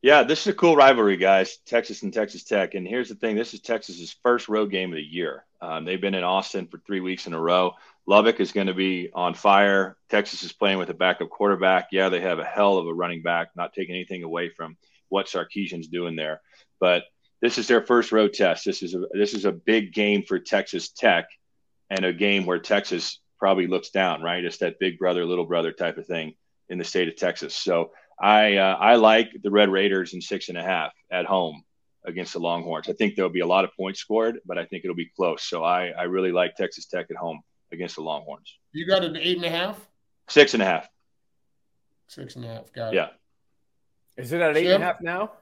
Yeah, 0.05 0.23
this 0.23 0.43
is 0.43 0.49
a 0.49 0.53
cool 0.53 0.77
rivalry, 0.77 1.17
guys. 1.17 1.57
Texas 1.65 2.03
and 2.03 2.13
Texas 2.13 2.45
Tech. 2.45 2.75
And 2.75 2.87
here's 2.87 3.09
the 3.09 3.15
thing 3.15 3.37
this 3.37 3.55
is 3.55 3.61
Texas's 3.61 4.15
first 4.23 4.51
road 4.51 4.71
game 4.71 4.91
of 4.91 4.97
the 4.97 5.03
year. 5.03 5.47
Um, 5.63 5.87
they've 5.87 5.99
been 5.99 6.13
in 6.15 6.23
Austin 6.23 6.67
for 6.67 6.77
three 6.87 7.01
weeks 7.01 7.27
in 7.27 7.33
a 7.33 7.41
row. 7.41 7.73
Lubbock 8.07 8.39
is 8.39 8.53
going 8.53 8.67
to 8.67 8.75
be 8.75 9.09
on 9.15 9.33
fire. 9.33 9.97
Texas 10.11 10.43
is 10.43 10.53
playing 10.53 10.77
with 10.77 10.91
a 10.91 10.95
backup 10.95 11.31
quarterback. 11.31 11.89
Yeah, 11.91 12.11
they 12.11 12.21
have 12.21 12.39
a 12.39 12.45
hell 12.45 12.77
of 12.77 12.87
a 12.87 12.93
running 12.93 13.23
back, 13.23 13.53
not 13.57 13.73
taking 13.73 13.95
anything 13.95 14.25
away 14.25 14.51
from 14.51 14.77
what 15.09 15.27
Sarkisian's 15.27 15.89
doing 15.89 16.17
there. 16.17 16.43
But 16.81 17.05
this 17.41 17.57
is 17.57 17.67
their 17.67 17.81
first 17.81 18.13
road 18.13 18.35
test. 18.35 18.67
This 18.67 18.83
is 18.83 18.95
a 18.95 19.07
this 19.13 19.33
is 19.33 19.47
a 19.47 19.53
big 19.53 19.95
game 19.95 20.23
for 20.23 20.39
Texas 20.39 20.91
Tech, 20.91 21.29
and 21.89 22.05
a 22.05 22.13
game 22.13 22.45
where 22.45 22.59
Texas 22.59 23.21
probably 23.39 23.69
looks 23.69 23.89
down. 23.89 24.21
Right, 24.21 24.45
it's 24.45 24.59
that 24.59 24.79
big 24.79 24.99
brother 24.99 25.25
little 25.25 25.47
brother 25.47 25.73
type 25.73 25.97
of 25.97 26.07
thing 26.07 26.35
in 26.69 26.77
the 26.77 26.85
state 26.85 27.09
of 27.09 27.17
Texas. 27.17 27.55
So 27.55 27.93
I 28.21 28.57
uh, 28.57 28.77
I 28.77 28.97
like 28.97 29.31
the 29.43 29.51
Red 29.51 29.71
Raiders 29.71 30.15
in 30.15 30.21
six 30.21 30.49
and 30.49 30.59
a 30.59 30.63
half 30.63 30.93
at 31.11 31.27
home 31.27 31.65
against 32.05 32.33
the 32.33 32.39
Longhorns. 32.39 32.89
I 32.89 32.93
think 32.93 33.17
there'll 33.17 33.31
be 33.31 33.41
a 33.41 33.47
lot 33.47 33.65
of 33.65 33.71
points 33.77 34.01
scored, 34.01 34.41
but 34.47 34.59
I 34.59 34.65
think 34.65 34.85
it'll 34.85 34.97
be 34.97 35.11
close. 35.17 35.43
So 35.43 35.65
I 35.65 35.89
I 35.89 36.05
really 36.05 36.33
like 36.33 36.57
Texas 36.57 36.87
Tech 36.87 37.07
at 37.11 37.17
home 37.17 37.41
against 37.73 37.97
the 37.97 38.03
Longhorns. 38.03 38.59
You 38.73 38.87
got 38.87 39.05
an 39.05 39.17
eight 39.17 39.37
and 39.37 39.45
a 39.45 39.51
half. 39.51 39.79
Six 40.29 40.55
and 40.55 40.63
a 40.63 40.67
half. 40.67 40.89
Six 42.09 42.37
and 42.37 42.45
a 42.45 42.49
half. 42.49 42.73
Got 42.73 42.95
it. 42.95 42.97
Yeah. 42.97 43.09
Is 44.17 44.33
it 44.33 44.41
at 44.41 44.57
eight 44.57 44.65
Jim? 44.65 44.75
and 44.75 44.83
a 44.83 44.87
half 44.87 45.01
now? 45.01 45.33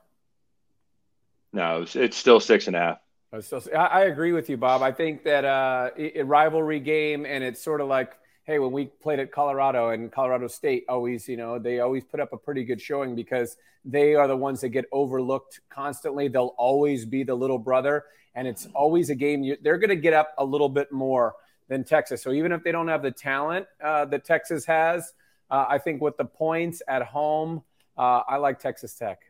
No, 1.53 1.83
it's, 1.83 1.95
it's 1.97 2.17
still 2.17 2.41
six 2.41 2.67
and 2.67 2.77
a 2.77 2.79
half. 2.79 2.99
Oh, 3.33 3.41
still, 3.41 3.63
I, 3.77 4.05
agree 4.05 4.33
with 4.33 4.51
you, 4.51 4.57
Bob. 4.57 4.83
I 4.83 4.93
think 4.93 5.25
that 5.25 5.45
uh, 5.45 5.91
a 5.97 6.23
rivalry 6.23 6.81
game, 6.81 7.25
and 7.25 7.43
it's 7.43 7.63
sort 7.63 7.81
of 7.81 7.89
like, 7.89 8.13
hey, 8.45 8.59
when 8.59 8.73
we 8.73 8.87
played 8.87 9.21
at 9.21 9.31
Colorado 9.31 9.91
and 9.91 10.11
Colorado 10.11 10.49
State, 10.49 10.85
always, 10.89 11.29
you 11.29 11.37
know, 11.37 11.59
they 11.59 11.81
always 11.81 12.05
put 12.05 12.21
up 12.21 12.33
a 12.33 12.37
pretty 12.37 12.65
good 12.65 12.81
showing 12.81 13.15
because 13.15 13.57
they 13.85 14.15
are 14.15 14.27
the 14.27 14.37
ones 14.37 14.61
that 14.61 14.71
get 14.71 14.87
overlooked 14.93 15.61
constantly. 15.71 16.29
They'll 16.29 16.55
always 16.59 17.05
be 17.05 17.23
the 17.23 17.35
little 17.35 17.59
brother, 17.59 18.05
and 18.35 18.49
it's 18.49 18.67
always 18.75 19.11
a 19.11 19.15
game 19.15 19.43
you, 19.43 19.57
they're 19.63 19.79
going 19.79 19.91
to 19.91 19.97
get 19.97 20.13
up 20.13 20.35
a 20.39 20.45
little 20.45 20.69
bit 20.69 20.91
more 20.93 21.35
than 21.69 21.85
Texas. 21.85 22.23
So 22.23 22.33
even 22.33 22.53
if 22.53 22.65
they 22.65 22.73
don't 22.73 22.89
have 22.89 23.03
the 23.03 23.11
talent 23.11 23.67
uh, 23.83 24.05
that 24.07 24.25
Texas 24.25 24.65
has, 24.67 25.13
uh, 25.51 25.67
I 25.69 25.79
think 25.79 26.01
with 26.01 26.17
the 26.17 26.25
points 26.25 26.83
at 26.89 27.03
home, 27.03 27.63
uh, 27.97 28.23
I 28.29 28.37
like 28.37 28.59
Texas 28.59 28.95
Tech. 28.95 29.21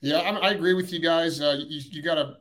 Yeah, 0.00 0.18
I, 0.18 0.48
I 0.48 0.50
agree 0.50 0.74
with 0.74 0.92
you 0.92 1.00
guys. 1.00 1.40
Uh, 1.40 1.58
you, 1.66 1.80
you, 1.90 2.02
got 2.02 2.18
a, 2.18 2.36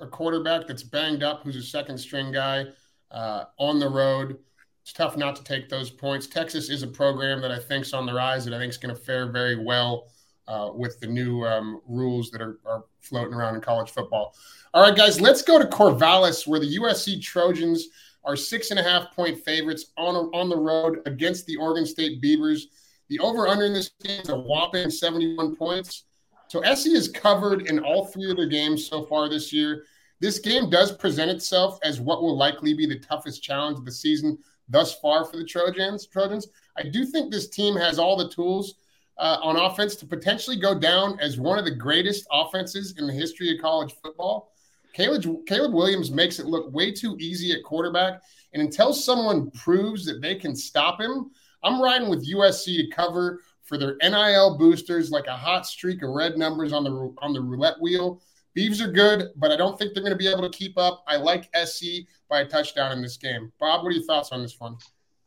a, 0.00 0.06
quarterback 0.06 0.66
that's 0.66 0.82
banged 0.82 1.22
up, 1.22 1.42
who's 1.42 1.56
a 1.56 1.62
second 1.62 1.96
string 1.96 2.30
guy 2.30 2.66
uh, 3.10 3.44
on 3.58 3.78
the 3.78 3.88
road. 3.88 4.38
It's 4.86 4.92
tough 4.92 5.16
not 5.16 5.34
to 5.34 5.42
take 5.42 5.68
those 5.68 5.90
points. 5.90 6.28
Texas 6.28 6.70
is 6.70 6.84
a 6.84 6.86
program 6.86 7.40
that 7.40 7.50
I 7.50 7.58
think 7.58 7.84
is 7.84 7.92
on 7.92 8.06
the 8.06 8.14
rise 8.14 8.44
that 8.44 8.54
I 8.54 8.58
think 8.60 8.70
is 8.70 8.76
going 8.76 8.94
to 8.94 9.00
fare 9.00 9.32
very 9.32 9.56
well 9.56 10.06
uh, 10.46 10.70
with 10.72 11.00
the 11.00 11.08
new 11.08 11.44
um, 11.44 11.80
rules 11.88 12.30
that 12.30 12.40
are, 12.40 12.60
are, 12.64 12.84
floating 13.00 13.34
around 13.34 13.56
in 13.56 13.60
college 13.60 13.90
football. 13.90 14.36
All 14.74 14.84
right, 14.84 14.96
guys, 14.96 15.20
let's 15.20 15.42
go 15.42 15.58
to 15.58 15.64
Corvallis, 15.64 16.46
where 16.46 16.60
the 16.60 16.76
USC 16.78 17.20
Trojans 17.20 17.88
are 18.24 18.36
six 18.36 18.70
and 18.70 18.78
a 18.78 18.82
half 18.84 19.10
point 19.10 19.44
favorites 19.44 19.86
on 19.96 20.14
on 20.32 20.48
the 20.48 20.56
road 20.56 21.00
against 21.06 21.46
the 21.46 21.56
Oregon 21.56 21.84
State 21.84 22.20
Beavers. 22.20 22.68
The 23.08 23.18
over 23.18 23.48
under 23.48 23.64
in 23.64 23.72
this 23.72 23.90
game 24.04 24.20
is 24.20 24.28
a 24.28 24.38
whopping 24.38 24.88
71 24.88 25.56
points. 25.56 26.04
So 26.46 26.62
SC 26.62 26.90
is 26.90 27.08
covered 27.08 27.62
in 27.62 27.80
all 27.80 28.06
three 28.06 28.30
of 28.30 28.36
their 28.36 28.46
games 28.46 28.86
so 28.86 29.02
far 29.02 29.28
this 29.28 29.52
year. 29.52 29.82
This 30.20 30.38
game 30.38 30.70
does 30.70 30.92
present 30.92 31.28
itself 31.28 31.80
as 31.82 32.00
what 32.00 32.22
will 32.22 32.36
likely 32.36 32.72
be 32.72 32.86
the 32.86 33.00
toughest 33.00 33.42
challenge 33.42 33.78
of 33.78 33.84
the 33.84 33.90
season 33.90 34.38
thus 34.68 34.98
far 35.00 35.24
for 35.24 35.36
the 35.36 35.44
Trojans. 35.44 36.06
Trojans. 36.06 36.48
I 36.76 36.82
do 36.84 37.04
think 37.04 37.30
this 37.30 37.48
team 37.48 37.76
has 37.76 37.98
all 37.98 38.16
the 38.16 38.28
tools 38.28 38.74
uh, 39.18 39.38
on 39.42 39.56
offense 39.56 39.96
to 39.96 40.06
potentially 40.06 40.56
go 40.56 40.78
down 40.78 41.18
as 41.20 41.38
one 41.38 41.58
of 41.58 41.64
the 41.64 41.74
greatest 41.74 42.26
offenses 42.30 42.94
in 42.98 43.06
the 43.06 43.12
history 43.12 43.54
of 43.54 43.62
college 43.62 43.94
football. 44.02 44.52
Caleb, 44.92 45.46
Caleb 45.46 45.74
Williams 45.74 46.10
makes 46.10 46.38
it 46.38 46.46
look 46.46 46.72
way 46.72 46.90
too 46.90 47.16
easy 47.18 47.52
at 47.52 47.62
quarterback. 47.62 48.22
And 48.52 48.62
until 48.62 48.92
someone 48.94 49.50
proves 49.50 50.06
that 50.06 50.22
they 50.22 50.34
can 50.34 50.56
stop 50.56 51.00
him, 51.00 51.30
I'm 51.62 51.82
riding 51.82 52.08
with 52.08 52.30
USC 52.30 52.76
to 52.76 52.88
cover 52.94 53.40
for 53.62 53.76
their 53.76 53.96
NIL 54.02 54.56
boosters, 54.56 55.10
like 55.10 55.26
a 55.26 55.36
hot 55.36 55.66
streak 55.66 56.02
of 56.02 56.10
red 56.10 56.38
numbers 56.38 56.72
on 56.72 56.84
the 56.84 57.14
on 57.18 57.32
the 57.32 57.40
roulette 57.40 57.80
wheel. 57.80 58.22
Beavs 58.56 58.80
are 58.80 58.90
good, 58.90 59.30
but 59.36 59.50
I 59.50 59.56
don't 59.56 59.78
think 59.78 59.92
they're 59.92 60.02
going 60.02 60.12
to 60.12 60.18
be 60.18 60.28
able 60.28 60.48
to 60.48 60.56
keep 60.56 60.78
up. 60.78 61.04
I 61.06 61.16
like 61.16 61.54
SC 61.66 62.06
by 62.28 62.40
a 62.40 62.44
touchdown 62.46 62.92
in 62.92 63.02
this 63.02 63.16
game. 63.16 63.52
Bob, 63.60 63.82
what 63.82 63.90
are 63.90 63.92
your 63.92 64.04
thoughts 64.04 64.32
on 64.32 64.42
this 64.42 64.58
one? 64.58 64.76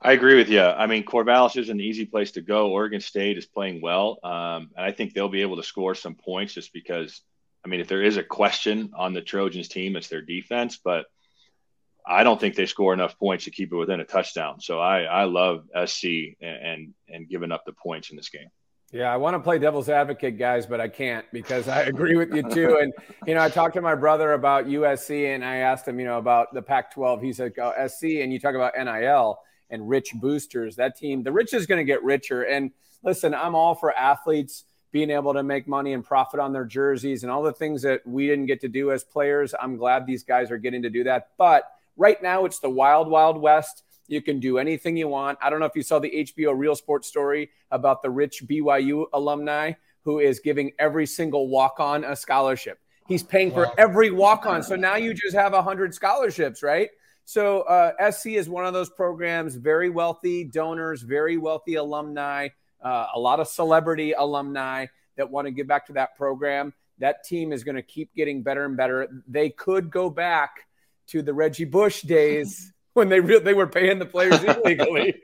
I 0.02 0.14
agree 0.14 0.36
with 0.36 0.50
you. 0.50 0.62
I 0.62 0.88
mean, 0.88 1.04
Corvallis 1.04 1.58
is 1.58 1.70
an 1.70 1.82
easy 1.82 2.06
place 2.06 2.32
to 2.32 2.42
go. 2.42 2.72
Oregon 2.72 3.02
State 3.02 3.38
is 3.38 3.46
playing 3.46 3.82
well, 3.82 4.20
um, 4.24 4.72
and 4.76 4.86
I 4.86 4.92
think 4.92 5.14
they'll 5.14 5.28
be 5.28 5.42
able 5.42 5.58
to 5.58 5.64
score 5.64 5.96
some 5.96 6.16
points 6.16 6.54
just 6.54 6.74
because. 6.74 7.22
I 7.66 7.68
mean, 7.68 7.82
if 7.82 7.90
there 7.90 8.02
is 8.02 8.16
a 8.16 8.24
question 8.24 8.92
on 8.96 9.12
the 9.12 9.22
Trojans 9.22 9.68
team, 9.68 9.98
it's 9.98 10.08
their 10.08 10.22
defense, 10.22 10.80
but 10.82 11.08
I 12.08 12.24
don't 12.24 12.40
think 12.40 12.56
they 12.56 12.66
score 12.66 12.94
enough 12.94 13.20
points 13.20 13.44
to 13.44 13.52
keep 13.52 13.74
it 13.74 13.76
within 13.76 14.00
a 14.00 14.06
touchdown. 14.06 14.62
So 14.62 14.80
I, 14.80 15.02
I 15.02 15.24
love 15.26 15.66
SC 15.86 16.06
and, 16.42 16.58
and, 16.64 16.94
and 17.10 17.30
giving 17.30 17.52
up 17.52 17.66
the 17.66 17.74
points 17.74 18.12
in 18.12 18.16
this 18.16 18.30
game. 18.30 18.48
Yeah, 18.92 19.14
I 19.14 19.18
want 19.18 19.36
to 19.36 19.40
play 19.40 19.60
devil's 19.60 19.88
advocate, 19.88 20.38
guys, 20.38 20.66
but 20.66 20.82
I 20.82 20.88
can't 20.88 21.26
because 21.32 21.68
I 21.68 21.82
agree 21.94 22.16
with 22.16 22.34
you 22.34 22.44
too. 22.44 22.80
And 22.82 22.94
you 23.28 23.36
know, 23.36 23.42
I 23.42 23.50
talked 23.50 23.76
to 23.76 23.82
my 23.82 23.96
brother 23.96 24.34
about 24.34 24.66
USC, 24.66 25.34
and 25.36 25.46
I 25.46 25.58
asked 25.58 25.88
him, 25.88 26.00
you 26.00 26.06
know, 26.06 26.18
about 26.18 26.54
the 26.54 26.62
Pac-12. 26.62 27.24
He 27.24 27.34
said 27.34 27.54
oh, 27.62 27.74
SC, 27.88 28.04
and 28.22 28.34
you 28.34 28.40
talk 28.40 28.56
about 28.56 28.74
NIL 28.78 29.40
and 29.70 29.88
rich 29.88 30.12
boosters. 30.16 30.76
That 30.76 30.98
team, 30.98 31.24
the 31.24 31.32
rich 31.32 31.54
is 31.54 31.66
going 31.66 31.80
to 31.80 31.84
get 31.86 32.04
richer. 32.04 32.44
And 32.44 32.72
listen, 33.04 33.36
I'm 33.36 33.54
all 33.54 33.76
for 33.76 33.96
athletes 33.96 34.66
being 34.92 35.12
able 35.12 35.34
to 35.36 35.44
make 35.44 35.68
money 35.68 35.94
and 35.94 36.04
profit 36.04 36.40
on 36.40 36.52
their 36.52 36.66
jerseys 36.66 37.22
and 37.22 37.32
all 37.32 37.44
the 37.44 37.54
things 37.54 37.84
that 37.84 38.02
we 38.08 38.26
didn't 38.26 38.48
get 38.48 38.60
to 38.62 38.68
do 38.68 38.92
as 38.92 39.04
players. 39.04 39.54
I'm 39.62 39.78
glad 39.78 40.08
these 40.08 40.24
guys 40.24 40.50
are 40.50 40.58
getting 40.58 40.82
to 40.82 40.90
do 40.90 41.04
that, 41.04 41.30
but 41.38 41.72
Right 42.00 42.24
now, 42.24 42.46
it's 42.46 42.60
the 42.60 42.70
wild, 42.70 43.10
wild 43.10 43.38
west. 43.38 43.84
You 44.10 44.24
can 44.24 44.40
do 44.40 44.58
anything 44.58 44.98
you 44.98 45.08
want. 45.08 45.38
I 45.42 45.50
don't 45.50 45.60
know 45.60 45.68
if 45.68 45.76
you 45.76 45.84
saw 45.84 46.00
the 46.00 46.10
HBO 46.10 46.58
Real 46.58 46.76
Sports 46.76 47.08
story 47.08 47.52
about 47.70 48.02
the 48.02 48.10
rich 48.10 48.44
BYU 48.46 49.06
alumni 49.14 49.74
who 50.04 50.20
is 50.20 50.40
giving 50.40 50.72
every 50.80 51.06
single 51.06 51.48
walk 51.48 51.80
on 51.80 52.04
a 52.04 52.16
scholarship. 52.16 52.80
He's 53.08 53.22
paying 53.22 53.52
for 53.52 53.68
every 53.78 54.10
walk 54.10 54.48
on. 54.48 54.64
So 54.64 54.76
now 54.76 54.96
you 54.96 55.14
just 55.14 55.36
have 55.36 55.54
100 55.54 55.94
scholarships, 55.94 56.64
right? 56.64 56.90
So 57.26 57.62
uh, 57.62 58.12
SC 58.12 58.30
is 58.30 58.50
one 58.50 58.66
of 58.66 58.74
those 58.74 58.90
programs, 58.90 59.56
very 59.56 59.92
wealthy 59.92 60.44
donors, 60.44 61.04
very 61.04 61.38
wealthy 61.38 61.76
alumni, 61.76 62.50
uh, 62.84 63.08
a 63.14 63.20
lot 63.20 63.40
of 63.40 63.48
celebrity 63.48 64.14
alumni 64.14 64.88
that 65.18 65.30
want 65.30 65.46
to 65.46 65.52
give 65.52 65.68
back 65.68 65.86
to 65.88 65.94
that 65.94 66.16
program. 66.18 66.74
That 66.98 67.24
team 67.24 67.54
is 67.54 67.64
going 67.64 67.76
to 67.76 67.84
keep 67.84 68.14
getting 68.16 68.42
better 68.42 68.66
and 68.66 68.76
better. 68.76 69.08
They 69.28 69.52
could 69.52 69.92
go 69.92 70.10
back 70.10 70.68
to 71.08 71.22
the 71.22 71.34
Reggie 71.34 71.66
Bush 71.66 72.02
days 72.02 72.74
when 72.94 73.10
they 73.10 73.20
re- 73.20 73.40
they 73.40 73.54
were 73.54 73.68
paying 73.68 74.00
the 74.00 74.06
players 74.06 74.44
illegally. 74.44 75.22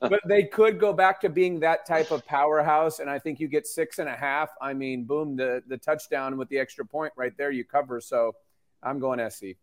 but 0.00 0.20
they 0.26 0.44
could 0.44 0.78
go 0.78 0.92
back 0.92 1.20
to 1.20 1.28
being 1.28 1.60
that 1.60 1.86
type 1.86 2.10
of 2.10 2.24
powerhouse. 2.26 3.00
And 3.00 3.10
I 3.10 3.18
think 3.18 3.40
you 3.40 3.48
get 3.48 3.66
six 3.66 3.98
and 3.98 4.08
a 4.08 4.14
half. 4.14 4.50
I 4.60 4.74
mean, 4.74 5.04
boom, 5.04 5.36
the 5.36 5.62
the 5.66 5.76
touchdown 5.76 6.36
with 6.36 6.48
the 6.48 6.58
extra 6.58 6.84
point 6.84 7.12
right 7.16 7.36
there, 7.36 7.50
you 7.50 7.64
cover. 7.64 8.00
So 8.00 8.34
I'm 8.82 8.98
going 8.98 9.28
SC. 9.30 9.56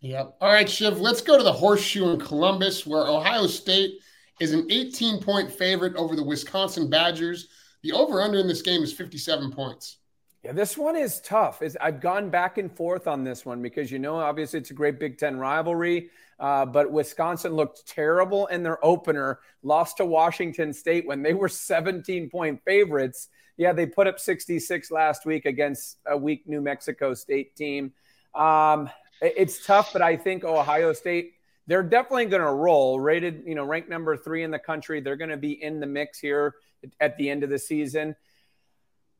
Yep. 0.00 0.36
All 0.40 0.50
right, 0.50 0.68
Shiv, 0.68 0.98
let's 0.98 1.20
go 1.20 1.36
to 1.36 1.42
the 1.42 1.52
horseshoe 1.52 2.08
in 2.10 2.18
Columbus, 2.18 2.86
where 2.86 3.06
Ohio 3.06 3.46
State 3.46 4.00
is 4.40 4.52
an 4.54 4.66
18 4.70 5.22
point 5.22 5.52
favorite 5.52 5.94
over 5.96 6.16
the 6.16 6.24
Wisconsin 6.24 6.88
Badgers. 6.88 7.48
The 7.82 7.92
over 7.92 8.22
under 8.22 8.38
in 8.38 8.48
this 8.48 8.62
game 8.62 8.82
is 8.82 8.92
57 8.92 9.52
points. 9.52 9.98
Yeah, 10.42 10.52
this 10.52 10.78
one 10.78 10.96
is 10.96 11.20
tough. 11.20 11.60
Is 11.60 11.76
I've 11.80 12.00
gone 12.00 12.30
back 12.30 12.56
and 12.56 12.72
forth 12.72 13.06
on 13.06 13.24
this 13.24 13.44
one 13.44 13.60
because 13.60 13.90
you 13.90 13.98
know 13.98 14.16
obviously 14.16 14.58
it's 14.58 14.70
a 14.70 14.74
great 14.74 14.98
Big 14.98 15.18
Ten 15.18 15.38
rivalry, 15.38 16.10
uh, 16.38 16.64
but 16.64 16.90
Wisconsin 16.90 17.52
looked 17.52 17.86
terrible 17.86 18.46
in 18.46 18.62
their 18.62 18.82
opener, 18.84 19.40
lost 19.62 19.98
to 19.98 20.06
Washington 20.06 20.72
State 20.72 21.06
when 21.06 21.22
they 21.22 21.34
were 21.34 21.48
17 21.48 22.30
point 22.30 22.60
favorites. 22.64 23.28
Yeah, 23.58 23.74
they 23.74 23.84
put 23.84 24.06
up 24.06 24.18
66 24.18 24.90
last 24.90 25.26
week 25.26 25.44
against 25.44 25.98
a 26.06 26.16
weak 26.16 26.48
New 26.48 26.62
Mexico 26.62 27.12
State 27.12 27.54
team. 27.54 27.92
Um, 28.34 28.88
it's 29.20 29.66
tough, 29.66 29.92
but 29.92 30.00
I 30.00 30.16
think 30.16 30.44
Ohio 30.44 30.94
State 30.94 31.34
they're 31.66 31.82
definitely 31.84 32.26
going 32.26 32.42
to 32.42 32.50
roll. 32.50 32.98
Rated, 32.98 33.44
you 33.46 33.54
know, 33.54 33.64
ranked 33.64 33.90
number 33.90 34.16
three 34.16 34.42
in 34.42 34.50
the 34.50 34.58
country. 34.58 35.00
They're 35.00 35.16
going 35.16 35.30
to 35.30 35.36
be 35.36 35.62
in 35.62 35.78
the 35.78 35.86
mix 35.86 36.18
here 36.18 36.54
at 36.98 37.16
the 37.16 37.30
end 37.30 37.44
of 37.44 37.50
the 37.50 37.58
season. 37.58 38.16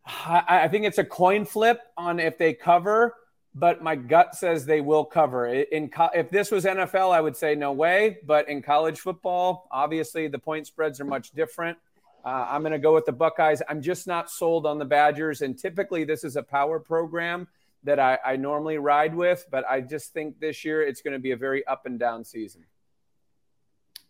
I, 0.06 0.62
I 0.64 0.68
think 0.68 0.84
it's 0.84 0.98
a 0.98 1.04
coin 1.04 1.44
flip 1.44 1.80
on 1.96 2.18
if 2.18 2.38
they 2.38 2.54
cover, 2.54 3.16
but 3.54 3.82
my 3.82 3.96
gut 3.96 4.34
says 4.34 4.64
they 4.64 4.80
will 4.80 5.04
cover. 5.04 5.46
In 5.46 5.90
if 6.14 6.30
this 6.30 6.50
was 6.50 6.64
NFL, 6.64 7.12
I 7.12 7.20
would 7.20 7.36
say 7.36 7.54
no 7.54 7.72
way. 7.72 8.18
But 8.26 8.48
in 8.48 8.62
college 8.62 9.00
football, 9.00 9.68
obviously 9.70 10.28
the 10.28 10.38
point 10.38 10.66
spreads 10.66 11.00
are 11.00 11.04
much 11.04 11.32
different. 11.32 11.78
Uh, 12.24 12.46
I'm 12.50 12.60
going 12.62 12.72
to 12.72 12.78
go 12.78 12.94
with 12.94 13.06
the 13.06 13.12
Buckeyes. 13.12 13.62
I'm 13.68 13.80
just 13.80 14.06
not 14.06 14.30
sold 14.30 14.66
on 14.66 14.78
the 14.78 14.84
Badgers, 14.84 15.40
and 15.40 15.58
typically 15.58 16.04
this 16.04 16.22
is 16.22 16.36
a 16.36 16.42
power 16.42 16.78
program 16.78 17.48
that 17.84 17.98
I, 17.98 18.18
I 18.24 18.36
normally 18.36 18.76
ride 18.76 19.14
with, 19.14 19.46
but 19.50 19.64
I 19.68 19.80
just 19.80 20.12
think 20.12 20.38
this 20.38 20.64
year 20.64 20.82
it's 20.82 21.00
going 21.00 21.14
to 21.14 21.18
be 21.18 21.30
a 21.30 21.36
very 21.36 21.66
up 21.66 21.86
and 21.86 21.98
down 21.98 22.24
season. 22.24 22.64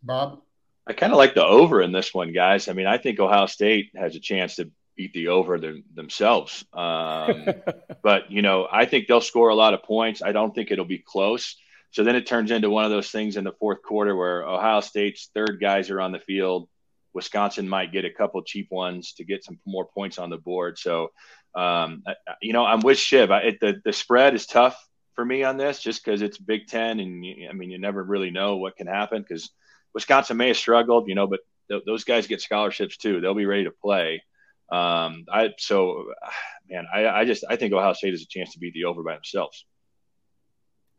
Bob, 0.02 0.42
I 0.87 0.92
kind 0.92 1.12
of 1.12 1.18
like 1.18 1.35
the 1.35 1.44
over 1.44 1.80
in 1.82 1.92
this 1.92 2.12
one, 2.12 2.32
guys. 2.32 2.66
I 2.66 2.73
mean, 2.73 2.87
I 2.87 2.99
think 2.99 3.20
Ohio 3.20 3.47
State 3.47 3.90
has 3.94 4.16
a 4.16 4.20
chance 4.20 4.56
to 4.56 4.70
beat 5.00 5.14
the 5.14 5.28
over 5.28 5.59
them, 5.59 5.83
themselves. 5.95 6.62
Um, 6.75 7.47
but 8.02 8.30
you 8.30 8.42
know, 8.42 8.69
I 8.71 8.85
think 8.85 9.07
they'll 9.07 9.23
score 9.23 9.49
a 9.49 9.54
lot 9.54 9.73
of 9.73 9.83
points. 9.83 10.21
I 10.23 10.33
don't 10.33 10.54
think 10.54 10.71
it'll 10.71 10.85
be 10.85 10.99
close. 10.99 11.57
So 11.92 12.04
then 12.04 12.16
it 12.16 12.26
turns 12.26 12.50
into 12.50 12.69
one 12.69 12.85
of 12.85 12.90
those 12.90 13.11
things 13.11 13.38
in 13.38 13.45
the 13.45 13.52
fourth 13.59 13.83
quarter 13.83 14.14
where 14.14 14.47
Ohio 14.47 14.80
State's 14.80 15.30
third 15.35 15.59
guys 15.59 15.88
are 15.88 16.02
on 16.02 16.12
the 16.12 16.19
field. 16.19 16.69
Wisconsin 17.14 17.66
might 17.66 17.92
get 17.92 18.04
a 18.04 18.11
couple 18.11 18.42
cheap 18.42 18.69
ones 18.71 19.14
to 19.14 19.25
get 19.25 19.42
some 19.42 19.59
more 19.66 19.87
points 19.87 20.19
on 20.19 20.28
the 20.28 20.37
board. 20.37 20.78
So, 20.78 21.09
um, 21.54 22.04
you 22.42 22.52
know, 22.52 22.64
I'm 22.64 22.80
with 22.80 22.99
Shiv. 22.99 23.30
I, 23.30 23.38
it, 23.40 23.61
the 23.61 23.80
the 23.85 23.92
spread 23.92 24.35
is 24.35 24.47
tough 24.47 24.76
for 25.14 25.25
me 25.25 25.42
on 25.42 25.57
this, 25.57 25.80
just 25.80 26.04
because 26.04 26.21
it's 26.21 26.38
Big 26.38 26.66
Ten, 26.69 27.00
and 27.00 27.25
I 27.49 27.52
mean, 27.54 27.71
you 27.71 27.78
never 27.78 28.04
really 28.04 28.30
know 28.30 28.59
what 28.59 28.76
can 28.76 28.87
happen 28.87 29.23
because 29.23 29.50
Wisconsin 29.95 30.37
may 30.37 30.49
have 30.49 30.57
struggled, 30.57 31.09
you 31.09 31.16
know, 31.16 31.26
but 31.26 31.40
th- 31.71 31.85
those 31.87 32.04
guys 32.04 32.26
get 32.26 32.42
scholarships 32.42 32.97
too. 32.99 33.21
They'll 33.21 33.35
be 33.35 33.47
ready 33.47 33.64
to 33.64 33.71
play. 33.71 34.23
Um, 34.70 35.24
I 35.32 35.50
so 35.58 36.12
man, 36.70 36.86
I, 36.92 37.06
I 37.08 37.24
just 37.24 37.44
I 37.48 37.56
think 37.56 37.72
Ohio 37.72 37.92
State 37.92 38.12
has 38.12 38.22
a 38.22 38.26
chance 38.26 38.52
to 38.52 38.58
beat 38.58 38.74
the 38.74 38.84
over 38.84 39.02
by 39.02 39.14
themselves. 39.14 39.64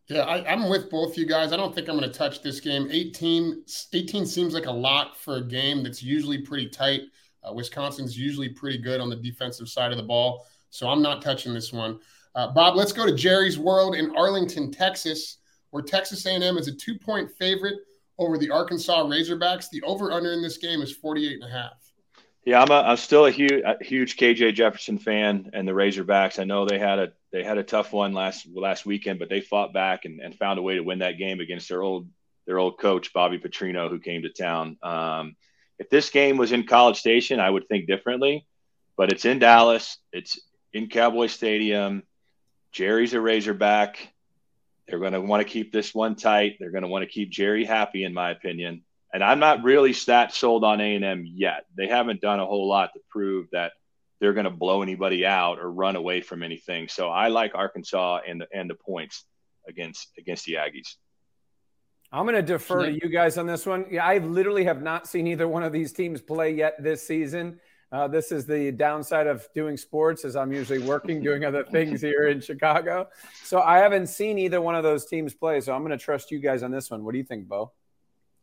Yeah, 0.08 0.24
I, 0.24 0.52
am 0.52 0.68
with 0.68 0.90
both 0.90 1.18
you 1.18 1.26
guys. 1.26 1.54
I 1.54 1.58
don't 1.58 1.74
think 1.74 1.88
I'm 1.88 1.98
going 1.98 2.12
to 2.12 2.18
touch 2.18 2.42
this 2.42 2.60
game. 2.60 2.90
18, 2.92 3.64
18 3.94 4.26
seems 4.26 4.54
like 4.54 4.66
a 4.66 4.72
lot 4.72 5.16
for 5.16 5.38
a 5.38 5.42
game 5.42 5.84
that's 5.84 6.04
usually 6.04 6.40
pretty 6.40 6.68
tight. 6.68 7.04
Uh, 7.44 7.54
Wisconsin's 7.54 8.18
usually 8.18 8.50
pretty 8.50 8.78
good 8.78 9.00
on 9.00 9.10
the 9.10 9.16
defensive 9.16 9.70
side 9.70 9.92
of 9.92 9.98
the 9.98 10.04
ball, 10.04 10.46
so 10.70 10.90
I'm 10.90 11.02
not 11.02 11.22
touching 11.22 11.54
this 11.54 11.72
one. 11.72 11.98
Uh, 12.36 12.48
Bob, 12.52 12.76
let's 12.76 12.92
go 12.92 13.06
to 13.06 13.16
Jerry's 13.16 13.58
World 13.58 13.96
in 13.96 14.14
Arlington, 14.16 14.70
Texas, 14.70 15.38
where 15.70 15.84
Texas 15.84 16.26
A&M 16.26 16.58
is 16.58 16.68
a 16.68 16.76
two-point 16.76 17.32
favorite 17.32 17.80
over 18.18 18.38
the 18.38 18.50
Arkansas 18.50 19.04
Razorbacks. 19.04 19.70
The 19.70 19.82
over/under 19.84 20.34
in 20.34 20.42
this 20.42 20.58
game 20.58 20.82
is 20.82 20.92
48 20.92 21.42
and 21.42 21.44
a 21.44 21.54
half. 21.54 21.91
Yeah, 22.44 22.62
I'm 22.62 22.72
a, 22.72 22.82
I'm 22.82 22.98
still 22.98 23.28
a 23.28 23.32
huge 23.32 23.62
a 23.64 23.84
huge 23.84 24.18
KJ 24.18 24.56
Jefferson 24.56 24.98
fan 24.98 25.52
and 25.54 25.68
the 25.68 25.74
Razorbacks. 25.74 26.40
I 26.40 26.44
know 26.44 26.66
they 26.66 26.80
had 26.80 26.98
a 26.98 27.14
they 27.32 27.44
had 27.44 27.60
a 27.60 27.64
tough 27.64 27.94
one 27.94 28.14
last 28.14 28.48
last 28.54 28.86
weekend, 28.86 29.20
but 29.20 29.30
they 29.30 29.42
fought 29.42 29.74
back 29.74 30.06
and, 30.06 30.20
and 30.20 30.36
found 30.36 30.58
a 30.58 30.64
way 30.64 30.76
to 30.76 30.82
win 30.82 31.00
that 31.00 31.20
game 31.20 31.40
against 31.40 31.70
their 31.70 31.84
old 31.84 32.08
their 32.48 32.58
old 32.58 32.80
coach 32.80 33.14
Bobby 33.14 33.38
Petrino, 33.38 33.90
who 33.90 34.00
came 34.00 34.24
to 34.24 34.30
town. 34.30 34.78
Um, 34.82 35.36
if 35.78 35.90
this 35.90 36.10
game 36.10 36.38
was 36.38 36.52
in 36.52 36.66
College 36.66 36.98
Station, 37.00 37.40
I 37.40 37.50
would 37.50 37.68
think 37.68 37.88
differently, 37.88 38.48
but 38.98 39.12
it's 39.12 39.26
in 39.26 39.40
Dallas. 39.40 39.98
It's 40.12 40.40
in 40.74 40.90
Cowboy 40.90 41.28
Stadium. 41.28 42.04
Jerry's 42.72 43.14
a 43.14 43.22
Razorback. 43.22 43.98
They're 44.88 45.00
going 45.00 45.14
to 45.14 45.22
want 45.22 45.46
to 45.46 45.52
keep 45.52 45.72
this 45.72 45.94
one 45.94 46.16
tight. 46.16 46.58
They're 46.60 46.72
going 46.72 46.84
to 46.84 46.88
want 46.88 47.04
to 47.04 47.10
keep 47.10 47.30
Jerry 47.30 47.66
happy, 47.66 48.04
in 48.04 48.14
my 48.14 48.32
opinion. 48.32 48.84
And 49.14 49.24
I'm 49.24 49.40
not 49.40 49.64
really 49.64 49.94
that 50.08 50.34
sold 50.34 50.64
on 50.64 50.80
A&M 50.80 51.26
yet. 51.26 51.66
They 51.76 51.88
haven't 51.88 52.22
done 52.22 52.40
a 52.40 52.46
whole 52.46 52.68
lot 52.68 52.92
to 52.94 53.02
prove 53.10 53.48
that 53.52 53.74
they're 54.20 54.34
going 54.34 54.46
to 54.46 54.52
blow 54.52 54.82
anybody 54.82 55.26
out 55.26 55.60
or 55.60 55.70
run 55.70 55.96
away 55.96 56.22
from 56.22 56.44
anything. 56.44 56.88
So 56.88 57.10
I 57.10 57.28
like 57.28 57.54
Arkansas 57.56 58.22
and 58.28 58.42
the, 58.42 58.48
and 58.54 58.70
the 58.70 58.76
points 58.76 59.26
against 59.68 60.10
against 60.18 60.46
the 60.46 60.54
Aggies. 60.54 60.96
I'm 62.14 62.26
going 62.26 62.36
to 62.36 62.42
defer 62.42 62.86
to 62.86 62.92
you 62.92 63.10
guys 63.10 63.38
on 63.38 63.48
this 63.48 63.66
one. 63.66 63.86
Yeah, 63.90 64.06
I 64.06 64.18
literally 64.18 64.66
have 64.66 64.82
not 64.82 65.08
seen 65.08 65.28
either 65.28 65.48
one 65.48 65.64
of 65.64 65.72
these 65.72 65.94
teams 65.94 66.22
play 66.22 66.54
yet 66.54 66.82
this 66.82 67.06
season. 67.06 67.60
Uh, 67.92 68.08
this 68.08 68.32
is 68.32 68.46
the 68.46 68.72
downside 68.72 69.28
of 69.28 69.48
doing 69.54 69.76
sports, 69.78 70.24
as 70.24 70.36
I'm 70.36 70.52
usually 70.52 70.80
working, 70.80 71.22
doing 71.24 71.46
other 71.46 71.64
things 71.64 72.02
here 72.02 72.28
in 72.28 72.42
Chicago. 72.42 73.08
So 73.44 73.62
I 73.62 73.80
haven't 73.80 74.08
seen 74.08 74.38
either 74.38 74.62
one 74.62 74.76
of 74.76 74.84
those 74.84 75.06
teams 75.06 75.34
play. 75.34 75.62
So 75.62 75.74
I'm 75.74 75.82
going 75.82 75.98
to 75.98 76.04
trust 76.04 76.32
you 76.32 76.40
guys 76.40 76.64
on 76.64 76.72
this 76.72 76.92
one. 76.92 77.04
What 77.04 77.14
do 77.14 77.18
you 77.18 77.24
think, 77.24 77.48
Bo? 77.48 77.72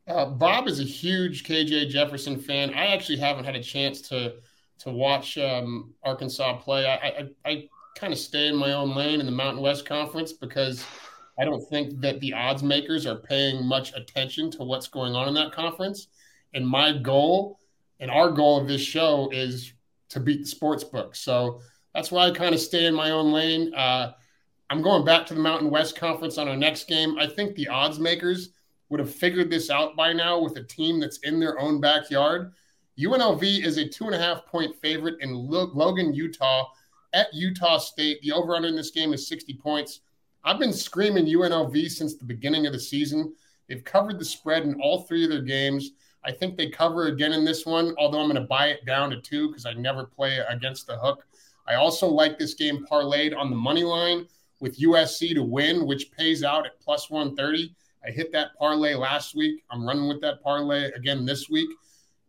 Uh, 0.09 0.25
Bob 0.25 0.67
is 0.69 0.81
a 0.81 0.85
huge 0.85 1.45
KJ 1.45 1.91
Jefferson 1.91 2.39
fan. 2.39 2.73
I 2.73 2.87
actually 2.87 3.19
haven't 3.19 3.45
had 3.45 3.57
a 3.57 3.63
chance 3.63 4.01
to 4.03 4.35
to 4.79 4.91
watch 4.91 5.37
um, 5.37 5.93
Arkansas 6.05 6.57
play. 6.59 6.87
I, 6.87 6.95
I, 6.95 7.29
I 7.45 7.69
kind 7.97 8.13
of 8.13 8.19
stay 8.19 8.47
in 8.47 8.55
my 8.55 8.73
own 8.73 8.95
lane 8.95 9.19
in 9.19 9.27
the 9.27 9.33
Mountain 9.33 9.61
West 9.61 9.85
Conference 9.87 10.33
because 10.33 10.87
I 11.37 11.45
don't 11.45 11.69
think 11.69 12.01
that 12.01 12.21
the 12.21 12.33
odds 12.33 12.63
makers 12.63 13.05
are 13.05 13.17
paying 13.17 13.65
much 13.65 13.93
attention 13.95 14.53
to 14.53 14.63
what's 14.63 14.87
going 14.87 15.17
on 15.17 15.27
in 15.27 15.35
that 15.35 15.51
conference. 15.51 16.07
And 16.55 16.65
my 16.65 16.97
goal 16.97 17.59
and 17.99 18.09
our 18.09 18.31
goal 18.31 18.61
of 18.61 18.69
this 18.69 18.81
show 18.81 19.31
is 19.33 19.73
to 20.11 20.21
beat 20.21 20.43
the 20.43 20.47
sports 20.47 20.85
book. 20.85 21.17
So 21.17 21.61
that's 21.93 22.13
why 22.13 22.29
I 22.29 22.31
kind 22.31 22.55
of 22.55 22.61
stay 22.61 22.87
in 22.87 22.95
my 22.95 23.11
own 23.11 23.33
lane. 23.33 23.75
Uh, 23.75 24.13
I'm 24.71 24.81
going 24.81 25.05
back 25.05 25.27
to 25.27 25.35
the 25.35 25.41
Mountain 25.41 25.71
West 25.71 25.97
Conference 25.97 26.39
on 26.39 26.47
our 26.47 26.57
next 26.57 26.87
game. 26.87 27.19
I 27.19 27.27
think 27.27 27.57
the 27.57 27.67
odds 27.67 27.99
makers 27.99 28.51
would 28.89 29.01
have 29.01 29.15
figured 29.15 29.51
this 29.51 29.71
out 29.71 29.97
by 29.97 30.13
now 30.13 30.41
with 30.41 30.57
a 30.57 30.63
team 30.63 30.99
that's 31.01 31.19
in 31.19 31.39
their 31.39 31.59
own 31.59 31.81
backyard. 31.81 32.53
UNLV 32.99 33.65
is 33.65 33.77
a 33.77 33.89
two 33.89 34.07
and 34.07 34.15
a 34.15 34.19
half 34.19 34.47
point 34.47 34.75
favorite 34.77 35.21
in 35.21 35.35
Logan, 35.35 36.15
Utah, 36.15 36.67
at 37.13 37.33
Utah 37.33 37.79
State. 37.79 38.21
The 38.23 38.33
over 38.33 38.57
under 38.57 38.69
in 38.69 38.77
this 38.77 38.91
game 38.91 39.13
is 39.13 39.29
60 39.29 39.55
points. 39.55 40.01
I've 40.45 40.59
been 40.59 40.73
screaming 40.73 41.27
UNLV 41.27 41.91
since 41.91 42.15
the 42.15 42.25
beginning 42.25 42.67
of 42.67 42.73
the 42.73 42.81
season. 42.81 43.35
They've 43.69 43.85
covered 43.85 44.19
the 44.19 44.25
spread 44.25 44.65
in 44.65 44.81
all 44.81 45.03
three 45.03 45.25
of 45.25 45.31
their 45.31 45.43
games. 45.43 45.93
I 46.25 46.33
think 46.33 46.57
they 46.57 46.69
cover 46.69 47.07
again 47.07 47.33
in 47.33 47.45
this 47.45 47.65
one, 47.67 47.95
although 47.99 48.21
I'm 48.21 48.29
going 48.29 48.41
to 48.41 48.49
buy 48.49 48.69
it 48.69 48.85
down 48.85 49.11
to 49.11 49.21
two 49.21 49.49
because 49.49 49.67
I 49.67 49.75
never 49.75 50.05
play 50.05 50.39
against 50.49 50.87
the 50.87 50.99
hook. 50.99 51.25
I 51.67 51.75
also 51.75 52.09
like 52.09 52.39
this 52.39 52.55
game 52.55 52.85
parlayed 52.91 53.37
on 53.37 53.51
the 53.51 53.57
money 53.57 53.85
line 53.85 54.27
with 54.61 54.79
USC 54.79 55.35
to 55.35 55.43
win, 55.43 55.87
which 55.87 56.11
pays 56.13 56.43
out 56.43 56.67
at 56.67 56.81
plus 56.81 57.11
130. 57.11 57.75
I 58.09 58.11
hit 58.11 58.33
that 58.33 58.57
parlay 58.59 58.95
last 58.95 59.35
week. 59.35 59.63
I'm 59.71 59.87
running 59.87 60.09
with 60.09 60.23
that 60.23 60.43
parlay 60.43 60.91
again 60.93 61.27
this 61.27 61.51
week. 61.51 61.69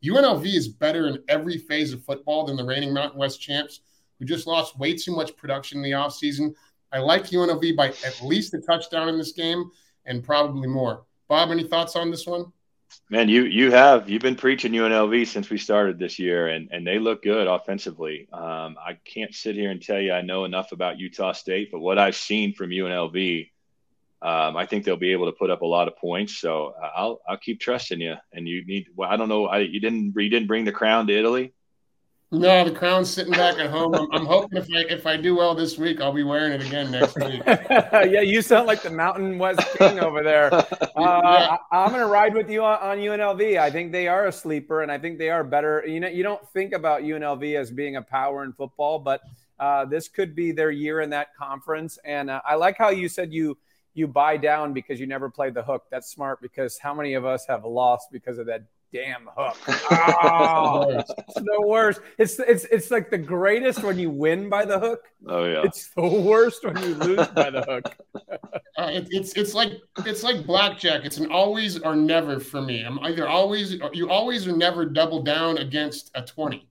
UNLV 0.04 0.46
is 0.46 0.68
better 0.68 1.08
in 1.08 1.24
every 1.30 1.58
phase 1.58 1.94
of 1.94 2.04
football 2.04 2.46
than 2.46 2.58
the 2.58 2.66
reigning 2.66 2.94
Mountain 2.94 3.18
West 3.18 3.40
champs, 3.40 3.80
who 4.20 4.26
just 4.26 4.46
lost 4.46 4.78
way 4.78 4.94
too 4.94 5.16
much 5.16 5.38
production 5.38 5.78
in 5.78 5.84
the 5.84 5.92
offseason. 5.92 6.54
I 6.92 7.00
like 7.00 7.28
UNLV 7.28 7.78
by 7.78 7.90
at 8.06 8.22
least 8.22 8.54
a 8.56 8.60
touchdown 8.60 9.08
in 9.08 9.18
this 9.18 9.32
game 9.32 9.72
and 10.06 10.22
probably 10.22 10.68
more. 10.68 11.06
Bob, 11.30 11.50
any 11.50 11.64
thoughts 11.64 11.96
on 11.96 12.12
this 12.12 12.28
one? 12.28 12.52
Man, 13.10 13.30
you 13.30 13.44
you 13.44 13.72
have 13.72 14.10
you've 14.10 14.22
been 14.22 14.36
preaching 14.36 14.74
UNLV 14.74 15.28
since 15.28 15.50
we 15.50 15.60
started 15.60 16.00
this 16.00 16.18
year, 16.18 16.48
and 16.48 16.70
and 16.72 16.86
they 16.86 16.98
look 16.98 17.22
good 17.22 17.48
offensively. 17.48 18.28
Um, 18.34 18.76
I 18.84 18.98
can't 19.06 19.34
sit 19.34 19.56
here 19.56 19.70
and 19.70 19.82
tell 19.82 20.02
you 20.02 20.12
I 20.12 20.22
know 20.22 20.44
enough 20.44 20.72
about 20.72 21.00
Utah 21.00 21.34
State, 21.34 21.70
but 21.72 21.80
what 21.80 22.00
I've 22.00 22.16
seen 22.16 22.54
from 22.54 22.72
UNLV, 22.72 23.50
um, 24.22 24.58
I 24.58 24.66
think 24.66 24.84
they'll 24.84 24.98
be 24.98 25.12
able 25.12 25.28
to 25.28 25.32
put 25.32 25.50
up 25.50 25.62
a 25.62 25.66
lot 25.66 25.88
of 25.88 25.98
points. 25.98 26.38
So 26.38 26.74
uh, 26.82 26.90
I'll 26.96 27.22
I'll 27.28 27.38
keep 27.38 27.60
trusting 27.60 28.02
you. 28.02 28.16
And 28.34 28.48
you 28.48 28.66
need 28.66 28.88
well, 28.96 29.10
I 29.10 29.18
don't 29.18 29.30
know, 29.30 29.46
I, 29.46 29.60
you 29.60 29.80
didn't 29.80 30.14
you 30.16 30.30
didn't 30.30 30.48
bring 30.48 30.66
the 30.66 30.72
crown 30.72 31.08
to 31.08 31.18
Italy. 31.18 31.54
No, 32.32 32.64
the 32.64 32.72
crown's 32.72 33.10
sitting 33.10 33.34
back 33.34 33.58
at 33.58 33.72
home. 33.72 33.96
I'm, 33.96 34.08
I'm, 34.12 34.26
hoping 34.26 34.60
if 34.60 34.68
I 34.72 34.82
if 34.82 35.08
I 35.08 35.18
do 35.18 35.36
well 35.36 35.56
this 35.56 35.80
week, 35.80 36.00
I'll 36.00 36.14
be 36.14 36.22
wearing 36.22 36.54
it 36.54 36.62
again 36.62 36.92
next 36.92 37.16
week. 37.16 37.42
yeah, 37.48 38.22
you 38.22 38.44
sound 38.44 38.68
like 38.68 38.84
the 38.84 38.92
Mountain 38.92 39.40
West 39.40 39.62
King 39.78 40.00
over 40.00 40.24
there. 40.24 40.50
Uh, 41.00 41.58
I, 41.72 41.86
am 41.86 41.92
going 41.92 42.02
to 42.02 42.08
ride 42.08 42.34
with 42.34 42.50
you 42.50 42.62
on, 42.62 42.78
on, 42.80 42.98
UNLV. 42.98 43.58
I 43.58 43.72
think 43.72 43.94
they 43.94 44.10
are 44.10 44.28
a 44.28 44.32
sleeper, 44.34 44.82
and 44.82 44.92
I 44.92 44.98
think 44.98 45.18
they 45.18 45.30
are 45.30 45.46
better. 45.46 45.82
You 45.88 46.02
know, 46.02 46.10
you 46.10 46.24
don't 46.24 46.46
think 46.50 46.74
about 46.74 47.04
UNLV 47.04 47.58
as 47.58 47.72
being 47.72 47.96
a 47.96 48.02
power 48.02 48.44
in 48.44 48.52
football, 48.52 49.00
but 49.00 49.22
uh, 49.60 49.86
this 49.86 50.10
could 50.10 50.36
be 50.36 50.52
their 50.52 50.72
year 50.72 51.00
in 51.00 51.10
that 51.12 51.34
conference. 51.36 52.00
And 52.04 52.30
uh, 52.30 52.42
I 52.46 52.56
like 52.56 52.78
how 52.78 52.90
you 52.90 53.08
said 53.08 53.32
you 53.32 53.58
you 54.00 54.08
buy 54.08 54.38
down 54.38 54.74
because 54.74 55.00
you 55.00 55.06
never 55.06 55.30
played 55.30 55.54
the 55.54 55.62
hook. 55.62 55.84
That's 55.92 56.10
smart 56.10 56.42
because 56.42 56.80
how 56.80 56.94
many 56.94 57.14
of 57.14 57.26
us 57.26 57.46
have 57.48 57.66
lost 57.66 58.08
because 58.12 58.40
of 58.40 58.48
that 58.48 58.64
damn 58.92 59.28
hook. 59.36 59.58
Oh, 59.92 60.90
it's 60.90 61.14
the 61.36 61.64
worst. 61.66 62.02
It's 62.18 62.40
it's 62.40 62.66
it's 62.66 62.92
like 62.92 63.10
the 63.10 63.18
greatest 63.18 63.84
when 63.84 63.98
you 63.98 64.10
win 64.10 64.50
by 64.50 64.66
the 64.66 64.80
hook. 64.80 65.02
Oh 65.28 65.46
yeah. 65.46 65.62
It's 65.64 65.90
the 65.90 66.06
worst 66.08 66.64
when 66.64 66.78
you 66.78 66.96
lose 66.96 67.28
by 67.28 67.50
the 67.50 67.62
hook. 67.62 67.96
uh, 68.78 68.90
it, 68.92 69.08
it's 69.12 69.34
it's 69.34 69.54
like 69.54 69.74
it's 70.06 70.24
like 70.24 70.46
blackjack. 70.46 71.06
It's 71.06 71.18
an 71.18 71.32
always 71.32 71.80
or 71.80 71.96
never 71.96 72.40
for 72.40 72.62
me. 72.62 72.84
I'm 72.84 73.00
either 73.00 73.28
always 73.28 73.78
you 73.94 74.10
always 74.10 74.48
or 74.48 74.56
never 74.56 74.86
double 74.86 75.24
down 75.24 75.58
against 75.58 76.12
a 76.16 76.22
twenty. 76.22 76.68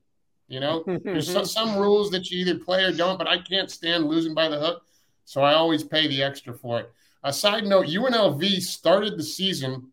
You 0.48 0.60
know, 0.60 0.82
there's 1.04 1.30
some, 1.30 1.44
some 1.58 1.76
rules 1.76 2.10
that 2.10 2.30
you 2.30 2.40
either 2.40 2.58
play 2.58 2.84
or 2.84 2.92
don't, 2.92 3.18
but 3.18 3.26
I 3.26 3.38
can't 3.38 3.70
stand 3.70 4.06
losing 4.06 4.34
by 4.34 4.48
the 4.48 4.58
hook, 4.58 4.82
so 5.24 5.42
I 5.42 5.54
always 5.54 5.84
pay 5.84 6.08
the 6.08 6.22
extra 6.22 6.54
for 6.54 6.80
it. 6.80 6.92
A 7.24 7.32
side 7.32 7.66
note: 7.66 7.86
UNLV 7.86 8.60
started 8.62 9.18
the 9.18 9.24
season 9.24 9.90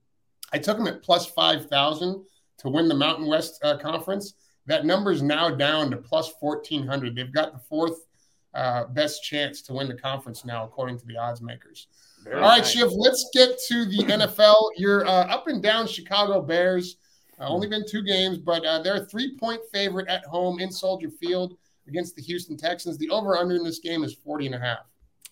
I 0.56 0.58
took 0.58 0.78
them 0.78 0.88
at 0.88 1.04
plus 1.04 1.26
5,000 1.26 2.24
to 2.60 2.70
win 2.70 2.88
the 2.88 2.96
Mountain 2.96 3.28
West 3.28 3.60
uh, 3.62 3.78
Conference. 3.78 4.36
That 4.68 4.86
number 4.86 5.12
is 5.12 5.22
now 5.22 5.50
down 5.50 5.92
to 5.92 5.98
plus 5.98 6.34
1,400. 6.40 7.14
They've 7.14 7.34
got 7.34 7.52
the 7.52 7.60
fourth 7.60 8.08
uh, 8.54 8.86
best 8.86 9.22
chance 9.22 9.62
to 9.64 9.74
win 9.74 9.90
the 9.90 9.96
conference 9.96 10.46
now, 10.46 10.64
according 10.64 10.98
to 11.00 11.06
the 11.06 11.18
odds 11.18 11.42
makers. 11.42 11.88
Very 12.24 12.38
All 12.38 12.42
right, 12.42 12.60
nice. 12.60 12.72
Shiv, 12.72 12.90
let's 12.94 13.30
get 13.34 13.60
to 13.68 13.86
the 13.86 13.98
NFL. 13.98 14.56
You're 14.78 15.06
uh, 15.06 15.28
up 15.28 15.48
and 15.48 15.62
down 15.62 15.88
Chicago 15.88 16.42
Bears. 16.42 16.96
Uh, 17.38 17.50
only 17.50 17.68
been 17.68 17.84
two 17.86 18.02
games, 18.02 18.38
but 18.38 18.66
uh, 18.66 18.82
they're 18.82 19.04
a 19.04 19.06
three 19.06 19.38
point 19.38 19.60
favorite 19.74 20.08
at 20.08 20.24
home 20.24 20.60
in 20.60 20.72
Soldier 20.72 21.10
Field 21.10 21.58
against 21.90 22.16
the 22.16 22.22
Houston 22.22 22.56
Texans. 22.56 22.98
The 22.98 23.10
over 23.10 23.36
under 23.36 23.56
in 23.56 23.64
this 23.64 23.80
game 23.80 24.06
is 24.06 24.14
40 24.14 24.46
and 24.46 24.56
a 24.56 24.60
half. 24.60 24.86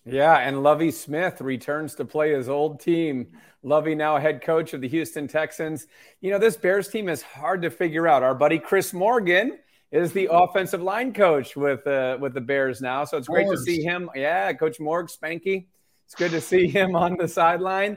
Yeah, 0.06 0.36
and 0.36 0.62
Lovie 0.62 0.90
Smith 0.90 1.40
returns 1.40 1.94
to 1.94 2.04
play 2.04 2.34
his 2.34 2.48
old 2.48 2.80
team. 2.80 3.28
Lovey 3.62 3.94
now 3.94 4.18
head 4.18 4.42
coach 4.42 4.74
of 4.74 4.82
the 4.82 4.88
Houston 4.88 5.26
Texans. 5.26 5.86
You 6.20 6.30
know, 6.30 6.38
this 6.38 6.56
Bears 6.56 6.88
team 6.88 7.08
is 7.08 7.22
hard 7.22 7.62
to 7.62 7.70
figure 7.70 8.06
out. 8.06 8.22
Our 8.22 8.34
buddy 8.34 8.58
Chris 8.58 8.92
Morgan 8.92 9.58
is 9.90 10.12
the 10.12 10.28
offensive 10.30 10.82
line 10.82 11.14
coach 11.14 11.56
with 11.56 11.86
uh, 11.86 12.18
with 12.20 12.34
the 12.34 12.40
Bears 12.40 12.82
now, 12.82 13.04
so 13.04 13.16
it's 13.16 13.28
great 13.28 13.48
to 13.48 13.56
see 13.56 13.82
him. 13.82 14.10
Yeah, 14.14 14.52
Coach 14.52 14.78
Morg, 14.78 15.08
Spanky. 15.08 15.66
It's 16.04 16.14
good 16.14 16.32
to 16.32 16.40
see 16.40 16.68
him 16.68 16.94
on 16.94 17.16
the 17.16 17.26
sideline. 17.26 17.96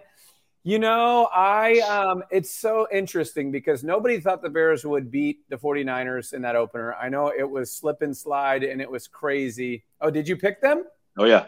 You 0.64 0.80
know, 0.80 1.30
I 1.34 1.80
um, 1.80 2.24
it's 2.30 2.54
so 2.54 2.88
interesting 2.92 3.52
because 3.52 3.84
nobody 3.84 4.20
thought 4.20 4.42
the 4.42 4.50
Bears 4.50 4.86
would 4.86 5.10
beat 5.10 5.50
the 5.50 5.58
49ers 5.58 6.34
in 6.34 6.42
that 6.44 6.56
opener. 6.56 6.94
I 6.96 7.10
know 7.10 7.34
it 7.38 7.50
was 7.50 7.72
slip 7.72 8.02
and 8.02 8.16
slide 8.16 8.64
and 8.64 8.82
it 8.82 8.90
was 8.90 9.08
crazy. 9.08 9.86
Oh, 10.02 10.10
did 10.10 10.28
you 10.28 10.38
pick 10.38 10.62
them? 10.62 10.84
Oh 11.18 11.26
yeah. 11.26 11.48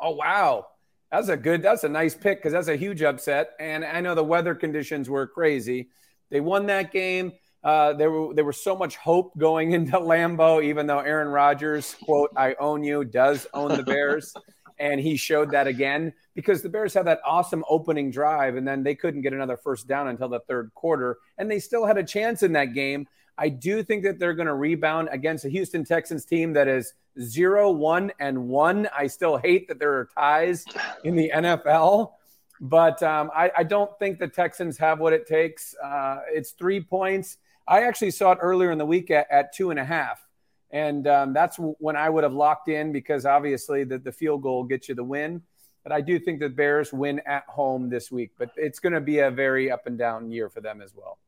Oh 0.00 0.10
wow, 0.10 0.66
that's 1.10 1.28
a 1.28 1.36
good. 1.36 1.62
That's 1.62 1.84
a 1.84 1.88
nice 1.88 2.14
pick 2.14 2.38
because 2.38 2.52
that's 2.52 2.68
a 2.68 2.76
huge 2.76 3.02
upset. 3.02 3.50
And 3.58 3.84
I 3.84 4.00
know 4.00 4.14
the 4.14 4.24
weather 4.24 4.54
conditions 4.54 5.08
were 5.08 5.26
crazy. 5.26 5.88
They 6.30 6.40
won 6.40 6.66
that 6.66 6.92
game. 6.92 7.32
Uh, 7.64 7.92
there 7.94 8.10
were 8.10 8.34
there 8.34 8.44
was 8.44 8.62
so 8.62 8.76
much 8.76 8.96
hope 8.96 9.36
going 9.36 9.72
into 9.72 9.98
Lambeau, 9.98 10.62
even 10.62 10.86
though 10.86 11.00
Aaron 11.00 11.28
Rodgers, 11.28 11.96
quote, 12.02 12.30
"I 12.36 12.54
own 12.60 12.84
you," 12.84 13.04
does 13.04 13.46
own 13.54 13.76
the 13.76 13.82
Bears, 13.82 14.32
and 14.78 15.00
he 15.00 15.16
showed 15.16 15.50
that 15.50 15.66
again 15.66 16.12
because 16.34 16.62
the 16.62 16.68
Bears 16.68 16.94
had 16.94 17.06
that 17.06 17.20
awesome 17.24 17.64
opening 17.68 18.10
drive, 18.10 18.56
and 18.56 18.66
then 18.66 18.82
they 18.84 18.94
couldn't 18.94 19.22
get 19.22 19.32
another 19.32 19.56
first 19.56 19.88
down 19.88 20.08
until 20.08 20.28
the 20.28 20.40
third 20.40 20.70
quarter, 20.74 21.18
and 21.36 21.50
they 21.50 21.58
still 21.58 21.84
had 21.84 21.98
a 21.98 22.04
chance 22.04 22.42
in 22.42 22.52
that 22.52 22.74
game. 22.74 23.08
I 23.38 23.48
do 23.48 23.84
think 23.84 24.02
that 24.02 24.18
they're 24.18 24.34
going 24.34 24.48
to 24.48 24.54
rebound 24.54 25.08
against 25.12 25.44
a 25.44 25.48
Houston 25.48 25.84
Texans 25.84 26.24
team 26.24 26.52
that 26.54 26.66
is 26.66 26.94
zero, 27.20 27.70
one, 27.70 28.10
and 28.18 28.48
one. 28.48 28.88
I 28.96 29.06
still 29.06 29.36
hate 29.36 29.68
that 29.68 29.78
there 29.78 29.92
are 29.92 30.08
ties 30.12 30.64
in 31.04 31.14
the 31.14 31.30
NFL, 31.32 32.12
but 32.60 33.00
um, 33.04 33.30
I, 33.34 33.52
I, 33.58 33.62
don't 33.62 33.96
think 34.00 34.18
the 34.18 34.26
Texans 34.26 34.76
have 34.78 34.98
what 34.98 35.12
it 35.12 35.26
takes. 35.26 35.76
Uh, 35.82 36.18
it's 36.32 36.50
three 36.50 36.80
points. 36.80 37.38
I 37.68 37.84
actually 37.84 38.10
saw 38.10 38.32
it 38.32 38.38
earlier 38.42 38.72
in 38.72 38.78
the 38.78 38.86
week 38.86 39.10
at, 39.12 39.28
at 39.30 39.54
two 39.54 39.70
and 39.70 39.78
a 39.78 39.84
half. 39.84 40.26
And 40.70 41.06
um, 41.06 41.32
that's 41.32 41.56
when 41.56 41.96
I 41.96 42.10
would 42.10 42.24
have 42.24 42.34
locked 42.34 42.68
in 42.68 42.92
because 42.92 43.24
obviously 43.24 43.84
the, 43.84 43.98
the 43.98 44.12
field 44.12 44.42
goal 44.42 44.64
gets 44.64 44.88
you 44.88 44.94
the 44.94 45.04
win. 45.04 45.42
But 45.84 45.92
I 45.92 46.00
do 46.00 46.18
think 46.18 46.40
the 46.40 46.48
Bears 46.48 46.92
win 46.92 47.20
at 47.24 47.44
home 47.44 47.88
this 47.88 48.10
week. 48.10 48.32
But 48.36 48.50
it's 48.56 48.80
going 48.80 48.92
to 48.92 49.00
be 49.00 49.20
a 49.20 49.30
very 49.30 49.70
up 49.70 49.86
and 49.86 49.96
down 49.96 50.30
year 50.30 50.50
for 50.50 50.60
them 50.60 50.82
as 50.82 50.94
well. 50.94 51.18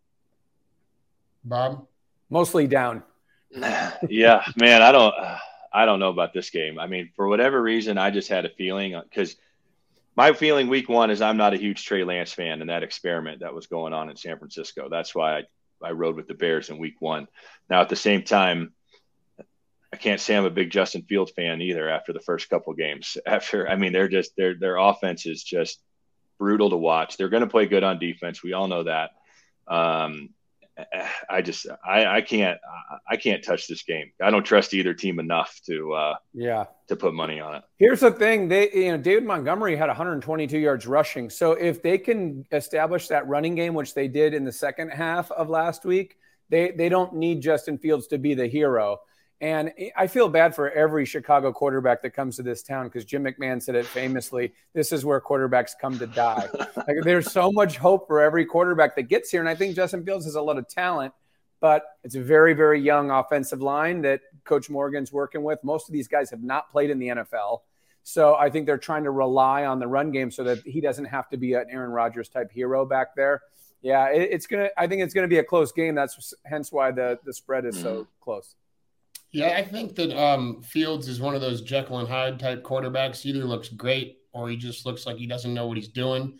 Bob, 1.44 1.86
mostly 2.30 2.66
down. 2.66 3.02
yeah, 4.08 4.44
man, 4.56 4.80
I 4.80 4.92
don't, 4.92 5.14
I 5.72 5.84
don't 5.84 6.00
know 6.00 6.10
about 6.10 6.32
this 6.32 6.50
game. 6.50 6.78
I 6.78 6.86
mean, 6.86 7.10
for 7.14 7.28
whatever 7.28 7.60
reason, 7.60 7.98
I 7.98 8.10
just 8.10 8.28
had 8.28 8.44
a 8.44 8.50
feeling 8.50 9.00
because 9.02 9.36
my 10.16 10.32
feeling 10.32 10.68
week 10.68 10.88
one 10.88 11.10
is 11.10 11.20
I'm 11.20 11.36
not 11.36 11.54
a 11.54 11.58
huge 11.58 11.84
Trey 11.84 12.04
Lance 12.04 12.32
fan, 12.32 12.60
and 12.60 12.70
that 12.70 12.82
experiment 12.82 13.40
that 13.40 13.54
was 13.54 13.66
going 13.66 13.92
on 13.92 14.10
in 14.10 14.16
San 14.16 14.38
Francisco. 14.38 14.88
That's 14.88 15.14
why 15.14 15.38
I, 15.38 15.42
I 15.82 15.90
rode 15.92 16.16
with 16.16 16.28
the 16.28 16.34
Bears 16.34 16.70
in 16.70 16.78
week 16.78 16.96
one. 17.00 17.28
Now, 17.68 17.80
at 17.80 17.88
the 17.88 17.96
same 17.96 18.22
time, 18.22 18.72
I 19.92 19.96
can't 19.96 20.20
say 20.20 20.36
I'm 20.36 20.44
a 20.44 20.50
big 20.50 20.70
Justin 20.70 21.02
Field 21.02 21.30
fan 21.34 21.60
either 21.60 21.88
after 21.88 22.12
the 22.12 22.20
first 22.20 22.48
couple 22.48 22.72
games. 22.74 23.16
After, 23.26 23.68
I 23.68 23.76
mean, 23.76 23.92
they're 23.92 24.08
just 24.08 24.36
their 24.36 24.54
their 24.54 24.76
offense 24.76 25.26
is 25.26 25.42
just 25.42 25.80
brutal 26.38 26.70
to 26.70 26.76
watch. 26.76 27.16
They're 27.16 27.28
going 27.28 27.42
to 27.42 27.48
play 27.48 27.66
good 27.66 27.82
on 27.82 27.98
defense. 27.98 28.42
We 28.42 28.52
all 28.52 28.68
know 28.68 28.84
that. 28.84 29.10
Um, 29.66 30.30
I 31.30 31.42
just 31.42 31.66
I, 31.86 32.06
I 32.06 32.20
can't 32.20 32.58
I 33.08 33.16
can't 33.16 33.42
touch 33.44 33.66
this 33.66 33.82
game. 33.82 34.10
I 34.22 34.30
don't 34.30 34.44
trust 34.44 34.74
either 34.74 34.94
team 34.94 35.18
enough 35.18 35.58
to 35.66 35.92
uh, 35.92 36.14
yeah 36.32 36.64
to 36.88 36.96
put 36.96 37.14
money 37.14 37.40
on 37.40 37.56
it. 37.56 37.62
Here's 37.78 38.00
the 38.00 38.10
thing: 38.10 38.48
they 38.48 38.70
you 38.72 38.92
know 38.92 38.98
David 38.98 39.24
Montgomery 39.24 39.76
had 39.76 39.88
122 39.88 40.58
yards 40.58 40.86
rushing. 40.86 41.30
So 41.30 41.52
if 41.52 41.82
they 41.82 41.98
can 41.98 42.44
establish 42.52 43.08
that 43.08 43.26
running 43.28 43.54
game, 43.54 43.74
which 43.74 43.94
they 43.94 44.08
did 44.08 44.34
in 44.34 44.44
the 44.44 44.52
second 44.52 44.90
half 44.90 45.30
of 45.30 45.48
last 45.48 45.84
week, 45.84 46.16
they 46.48 46.70
they 46.70 46.88
don't 46.88 47.14
need 47.14 47.40
Justin 47.40 47.78
Fields 47.78 48.06
to 48.08 48.18
be 48.18 48.34
the 48.34 48.46
hero. 48.46 48.98
And 49.40 49.72
I 49.96 50.06
feel 50.06 50.28
bad 50.28 50.54
for 50.54 50.70
every 50.70 51.06
Chicago 51.06 51.50
quarterback 51.50 52.02
that 52.02 52.10
comes 52.10 52.36
to 52.36 52.42
this 52.42 52.62
town 52.62 52.86
because 52.86 53.06
Jim 53.06 53.24
McMahon 53.24 53.62
said 53.62 53.74
it 53.74 53.86
famously 53.86 54.52
this 54.74 54.92
is 54.92 55.02
where 55.02 55.18
quarterbacks 55.18 55.70
come 55.80 55.98
to 55.98 56.06
die. 56.06 56.46
like, 56.76 56.96
there's 57.02 57.32
so 57.32 57.50
much 57.50 57.78
hope 57.78 58.06
for 58.06 58.20
every 58.20 58.44
quarterback 58.44 58.94
that 58.96 59.04
gets 59.04 59.30
here. 59.30 59.40
And 59.40 59.48
I 59.48 59.54
think 59.54 59.74
Justin 59.74 60.04
Fields 60.04 60.26
has 60.26 60.34
a 60.34 60.42
lot 60.42 60.58
of 60.58 60.68
talent, 60.68 61.14
but 61.58 61.84
it's 62.04 62.16
a 62.16 62.20
very, 62.20 62.52
very 62.52 62.82
young 62.82 63.10
offensive 63.10 63.62
line 63.62 64.02
that 64.02 64.20
Coach 64.44 64.68
Morgan's 64.68 65.10
working 65.10 65.42
with. 65.42 65.64
Most 65.64 65.88
of 65.88 65.94
these 65.94 66.06
guys 66.06 66.28
have 66.30 66.42
not 66.42 66.70
played 66.70 66.90
in 66.90 66.98
the 66.98 67.08
NFL. 67.08 67.60
So 68.02 68.34
I 68.34 68.50
think 68.50 68.66
they're 68.66 68.78
trying 68.78 69.04
to 69.04 69.10
rely 69.10 69.64
on 69.64 69.78
the 69.78 69.86
run 69.86 70.10
game 70.10 70.30
so 70.30 70.44
that 70.44 70.58
he 70.66 70.82
doesn't 70.82 71.06
have 71.06 71.30
to 71.30 71.38
be 71.38 71.54
an 71.54 71.66
Aaron 71.70 71.92
Rodgers 71.92 72.28
type 72.28 72.52
hero 72.52 72.84
back 72.84 73.14
there. 73.14 73.42
Yeah, 73.82 74.08
it, 74.08 74.28
it's 74.32 74.46
gonna. 74.46 74.68
I 74.76 74.86
think 74.86 75.02
it's 75.02 75.14
gonna 75.14 75.28
be 75.28 75.38
a 75.38 75.44
close 75.44 75.72
game. 75.72 75.94
That's 75.94 76.34
hence 76.44 76.70
why 76.70 76.90
the 76.90 77.18
the 77.24 77.32
spread 77.32 77.64
is 77.64 77.80
so 77.80 77.92
mm-hmm. 77.92 78.02
close. 78.20 78.54
Yeah, 79.32 79.56
I 79.56 79.62
think 79.62 79.94
that 79.94 80.16
um, 80.16 80.62
Fields 80.62 81.08
is 81.08 81.20
one 81.20 81.34
of 81.34 81.40
those 81.40 81.62
Jekyll 81.62 81.98
and 81.98 82.08
Hyde 82.08 82.40
type 82.40 82.64
quarterbacks. 82.64 83.20
He 83.20 83.30
either 83.30 83.44
looks 83.44 83.68
great 83.68 84.18
or 84.32 84.48
he 84.48 84.56
just 84.56 84.86
looks 84.86 85.06
like 85.06 85.16
he 85.16 85.26
doesn't 85.26 85.54
know 85.54 85.66
what 85.66 85.76
he's 85.76 85.88
doing. 85.88 86.38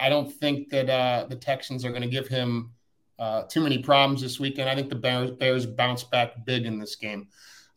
I 0.00 0.08
don't 0.08 0.30
think 0.30 0.68
that 0.70 0.90
uh, 0.90 1.26
the 1.28 1.36
Texans 1.36 1.84
are 1.84 1.90
going 1.90 2.02
to 2.02 2.08
give 2.08 2.28
him 2.28 2.72
uh, 3.18 3.44
too 3.44 3.60
many 3.60 3.78
problems 3.78 4.20
this 4.20 4.38
weekend. 4.38 4.68
I 4.68 4.74
think 4.74 4.90
the 4.90 4.96
Bears, 4.96 5.30
Bears 5.30 5.64
bounce 5.64 6.04
back 6.04 6.44
big 6.44 6.66
in 6.66 6.78
this 6.78 6.96
game. 6.96 7.28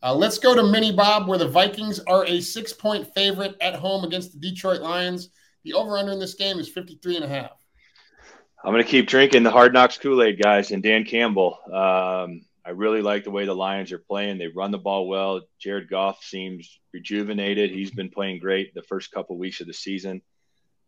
Uh, 0.02 0.14
let's 0.14 0.38
go 0.38 0.54
to 0.54 0.62
Mini 0.62 0.92
Bob, 0.92 1.28
where 1.28 1.38
the 1.38 1.48
Vikings 1.48 2.00
are 2.00 2.26
a 2.26 2.40
six 2.40 2.72
point 2.72 3.12
favorite 3.14 3.56
at 3.60 3.74
home 3.74 4.04
against 4.04 4.32
the 4.32 4.38
Detroit 4.38 4.80
Lions. 4.80 5.30
The 5.64 5.74
over 5.74 5.96
under 5.96 6.12
in 6.12 6.18
this 6.18 6.34
game 6.34 6.58
is 6.58 6.68
53 6.68 7.16
and 7.16 7.24
a 7.24 7.28
half. 7.28 7.52
I'm 8.64 8.72
going 8.72 8.84
to 8.84 8.88
keep 8.88 9.08
drinking 9.08 9.44
the 9.44 9.50
hard 9.50 9.72
knocks 9.72 9.98
Kool 9.98 10.22
Aid, 10.22 10.40
guys, 10.40 10.70
and 10.70 10.82
Dan 10.82 11.04
Campbell. 11.04 11.58
Um, 11.72 12.44
I 12.64 12.70
really 12.70 13.02
like 13.02 13.24
the 13.24 13.30
way 13.30 13.44
the 13.44 13.54
Lions 13.54 13.92
are 13.92 13.98
playing. 13.98 14.38
They 14.38 14.46
run 14.46 14.70
the 14.70 14.78
ball 14.78 15.08
well. 15.08 15.42
Jared 15.60 15.88
Goff 15.88 16.22
seems 16.22 16.80
rejuvenated. 16.92 17.70
He's 17.70 17.90
been 17.90 18.10
playing 18.10 18.38
great 18.38 18.74
the 18.74 18.82
first 18.82 19.10
couple 19.10 19.36
weeks 19.36 19.60
of 19.60 19.66
the 19.66 19.74
season. 19.74 20.22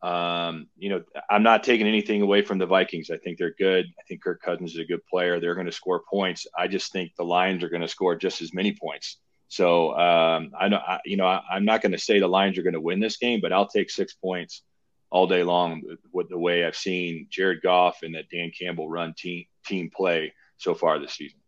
Um, 0.02 0.68
you 0.76 0.90
know, 0.90 1.02
I'm 1.30 1.42
not 1.42 1.64
taking 1.64 1.86
anything 1.86 2.20
away 2.22 2.42
from 2.42 2.58
the 2.58 2.66
Vikings. 2.66 3.10
I 3.10 3.16
think 3.16 3.38
they're 3.38 3.54
good. 3.58 3.86
I 3.98 4.02
think 4.06 4.22
Kirk 4.22 4.42
Cousins 4.42 4.72
is 4.72 4.78
a 4.78 4.84
good 4.84 5.04
player. 5.06 5.40
They're 5.40 5.54
going 5.54 5.66
to 5.66 5.72
score 5.72 6.02
points. 6.08 6.46
I 6.56 6.68
just 6.68 6.92
think 6.92 7.12
the 7.16 7.24
Lions 7.24 7.64
are 7.64 7.70
going 7.70 7.82
to 7.82 7.88
score 7.88 8.14
just 8.14 8.42
as 8.42 8.52
many 8.52 8.76
points. 8.78 9.18
So 9.48 9.96
um, 9.96 10.52
I 10.58 10.68
know, 10.68 10.76
I, 10.76 11.00
you 11.04 11.16
know, 11.16 11.26
I, 11.26 11.56
am 11.56 11.64
not 11.64 11.80
going 11.80 11.92
to 11.92 11.98
say 11.98 12.18
the 12.20 12.28
Lions 12.28 12.58
are 12.58 12.62
going 12.62 12.74
to 12.74 12.80
win 12.80 13.00
this 13.00 13.16
game, 13.16 13.40
but 13.40 13.52
I'll 13.52 13.68
take 13.68 13.90
six 13.90 14.12
points 14.14 14.62
all 15.10 15.26
day 15.26 15.42
long 15.42 15.82
with 16.12 16.28
the 16.28 16.38
way 16.38 16.64
I've 16.64 16.76
seen 16.76 17.26
Jared 17.30 17.62
Goff 17.62 18.02
and 18.02 18.14
that 18.14 18.28
Dan 18.30 18.50
Campbell 18.58 18.88
run 18.88 19.14
team 19.16 19.44
team 19.64 19.90
play 19.94 20.34
so 20.58 20.74
far 20.74 20.98
this 20.98 21.14
season. 21.14 21.38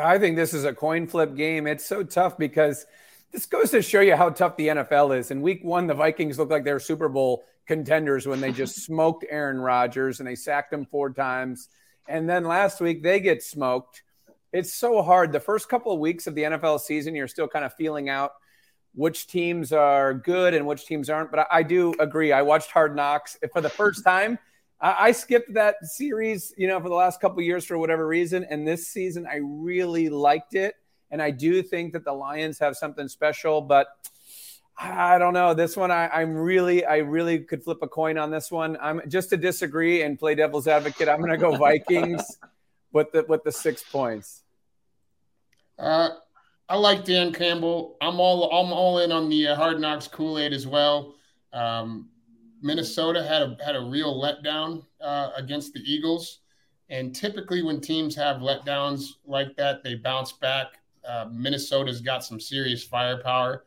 I 0.00 0.18
think 0.18 0.36
this 0.36 0.54
is 0.54 0.64
a 0.64 0.72
coin 0.72 1.06
flip 1.06 1.36
game. 1.36 1.66
It's 1.66 1.84
so 1.84 2.02
tough 2.02 2.36
because 2.38 2.86
this 3.32 3.46
goes 3.46 3.70
to 3.72 3.82
show 3.82 4.00
you 4.00 4.16
how 4.16 4.30
tough 4.30 4.56
the 4.56 4.68
NFL 4.68 5.18
is. 5.18 5.30
In 5.30 5.42
week 5.42 5.62
one, 5.62 5.86
the 5.86 5.94
Vikings 5.94 6.38
looked 6.38 6.50
like 6.50 6.64
they 6.64 6.72
were 6.72 6.80
Super 6.80 7.08
Bowl 7.08 7.44
contenders 7.66 8.26
when 8.26 8.40
they 8.40 8.52
just 8.62 8.84
smoked 8.84 9.24
Aaron 9.28 9.60
Rodgers 9.60 10.20
and 10.20 10.28
they 10.28 10.34
sacked 10.34 10.72
him 10.72 10.86
four 10.86 11.12
times. 11.12 11.68
And 12.08 12.28
then 12.28 12.44
last 12.44 12.80
week, 12.80 13.02
they 13.02 13.20
get 13.20 13.42
smoked. 13.42 14.02
It's 14.52 14.72
so 14.72 15.02
hard. 15.02 15.32
The 15.32 15.40
first 15.40 15.68
couple 15.68 15.92
of 15.92 15.98
weeks 15.98 16.26
of 16.26 16.34
the 16.34 16.42
NFL 16.42 16.80
season, 16.80 17.14
you're 17.14 17.28
still 17.28 17.48
kind 17.48 17.64
of 17.64 17.74
feeling 17.74 18.08
out 18.08 18.32
which 18.94 19.26
teams 19.26 19.72
are 19.72 20.14
good 20.14 20.54
and 20.54 20.66
which 20.66 20.86
teams 20.86 21.10
aren't. 21.10 21.30
But 21.30 21.40
I, 21.40 21.46
I 21.50 21.62
do 21.62 21.94
agree. 21.98 22.32
I 22.32 22.42
watched 22.42 22.70
Hard 22.70 22.94
Knocks 22.94 23.36
for 23.52 23.60
the 23.60 23.68
first 23.68 24.04
time. 24.04 24.38
I, 24.80 24.96
I 25.08 25.12
skipped 25.12 25.54
that 25.54 25.76
series, 25.82 26.52
you 26.56 26.68
know, 26.68 26.80
for 26.80 26.88
the 26.88 26.94
last 26.94 27.20
couple 27.20 27.42
years 27.42 27.64
for 27.64 27.78
whatever 27.78 28.06
reason, 28.06 28.44
and 28.48 28.66
this 28.66 28.88
season 28.88 29.26
I 29.26 29.40
really 29.42 30.08
liked 30.08 30.54
it, 30.54 30.74
and 31.10 31.22
I 31.22 31.30
do 31.30 31.62
think 31.62 31.92
that 31.92 32.04
the 32.04 32.12
Lions 32.12 32.58
have 32.58 32.76
something 32.76 33.08
special, 33.08 33.60
but. 33.60 33.88
I 34.76 35.18
don't 35.18 35.34
know. 35.34 35.54
This 35.54 35.76
one, 35.76 35.92
I, 35.92 36.20
am 36.20 36.34
really, 36.34 36.84
I 36.84 36.96
really 36.96 37.38
could 37.38 37.62
flip 37.62 37.78
a 37.82 37.86
coin 37.86 38.18
on 38.18 38.32
this 38.32 38.50
one. 38.50 38.76
I'm 38.80 39.02
just 39.06 39.30
to 39.30 39.36
disagree 39.36 40.02
and 40.02 40.18
play 40.18 40.34
devil's 40.34 40.66
advocate. 40.66 41.08
I'm 41.08 41.18
going 41.18 41.30
to 41.30 41.38
go 41.38 41.56
Vikings 41.56 42.38
with 42.94 43.12
the 43.12 43.24
with 43.28 43.44
the 43.44 43.52
six 43.52 43.82
points. 43.82 44.42
Uh, 45.78 46.10
I 46.68 46.76
like 46.76 47.04
Dan 47.04 47.32
Campbell. 47.32 47.96
I'm 48.00 48.18
all 48.18 48.50
I'm 48.50 48.72
all 48.72 49.00
in 49.00 49.12
on 49.12 49.28
the 49.28 49.48
uh, 49.48 49.54
Hard 49.56 49.80
Knocks 49.80 50.08
Kool 50.08 50.38
Aid 50.38 50.54
as 50.54 50.66
well. 50.66 51.14
Um, 51.52 52.08
Minnesota 52.64 53.22
had 53.22 53.42
a 53.42 53.56
had 53.62 53.76
a 53.76 53.80
real 53.80 54.18
letdown 54.18 54.86
uh, 54.98 55.32
against 55.36 55.74
the 55.74 55.80
Eagles, 55.80 56.40
and 56.88 57.14
typically 57.14 57.62
when 57.62 57.78
teams 57.78 58.16
have 58.16 58.38
letdowns 58.38 59.10
like 59.26 59.54
that, 59.56 59.84
they 59.84 59.96
bounce 59.96 60.32
back. 60.32 60.78
Uh, 61.06 61.26
Minnesota's 61.30 62.00
got 62.00 62.24
some 62.24 62.40
serious 62.40 62.82
firepower. 62.82 63.66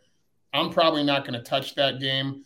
I'm 0.52 0.72
probably 0.72 1.04
not 1.04 1.26
going 1.26 1.40
to 1.40 1.48
touch 1.48 1.76
that 1.76 2.00
game. 2.00 2.44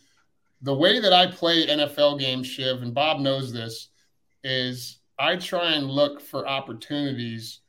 The 0.60 0.74
way 0.74 1.00
that 1.00 1.14
I 1.14 1.26
play 1.26 1.66
NFL 1.66 2.20
games, 2.20 2.46
Shiv, 2.46 2.82
and 2.82 2.92
Bob 2.92 3.20
knows 3.20 3.50
this, 3.50 3.88
is 4.44 4.98
I 5.18 5.36
try 5.36 5.72
and 5.72 5.90
look 5.90 6.20
for 6.20 6.46
opportunities 6.46 7.60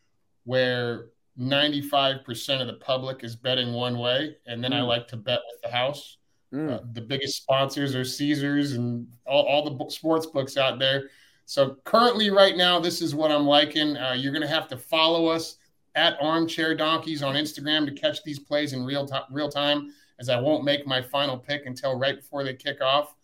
where 0.43 1.06
95% 1.39 2.60
of 2.60 2.67
the 2.67 2.74
public 2.74 3.24
is 3.24 3.38
betting 3.38 3.72
one 3.72 3.98
way, 3.98 4.36
and 4.46 4.62
then 4.62 4.72
mm. 4.72 4.80
I 4.80 4.82
like 4.82 5.08
to 5.08 5.15
bet 5.15 5.39
with 5.50 5.62
the 5.62 5.69
house. 5.69 6.17
Mm. 6.54 6.72
Uh, 6.72 6.80
the 6.94 7.02
biggest 7.02 7.38
sponsors 7.38 7.96
are 7.96 8.06
Caesars 8.06 8.74
and 8.74 9.08
all, 9.26 9.44
all 9.46 9.78
the 9.78 9.89
sports 9.89 10.28
books 10.28 10.56
out 10.56 10.78
there. 10.78 11.10
So 11.46 11.78
currently, 11.84 12.30
right 12.30 12.56
now, 12.56 12.80
this 12.80 13.02
is 13.02 13.16
what 13.16 13.32
I'm 13.32 13.46
liking. 13.46 13.98
Uh, 13.98 14.13
you're 14.13 14.32
going 14.32 14.44
to 14.44 14.48
have 14.48 14.68
to 14.70 14.78
follow 14.78 15.28
us 15.28 15.58
at 15.96 16.18
Armchair 16.22 16.76
Donkeys 16.76 17.24
on 17.24 17.36
Instagram 17.36 17.86
to 17.86 17.92
catch 17.92 18.24
these 18.24 18.39
plays 18.39 18.74
in 18.74 18.86
real 18.86 19.06
time. 19.06 19.24
Real 19.32 19.50
time, 19.50 19.94
as 20.20 20.30
I 20.30 20.39
won't 20.39 20.63
make 20.63 20.88
my 20.88 21.02
final 21.02 21.38
pick 21.38 21.66
until 21.66 21.98
right 21.98 22.16
before 22.16 22.44
they 22.44 22.54
kick 22.54 22.82
off. 22.82 23.16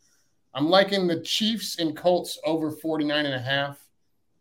I'm 0.54 0.68
liking 0.68 1.08
the 1.08 1.22
Chiefs 1.22 1.78
and 1.80 1.96
Colts 1.96 2.40
over 2.44 2.72
49 2.72 3.26
and 3.26 3.36
a 3.36 3.40
half. 3.40 3.78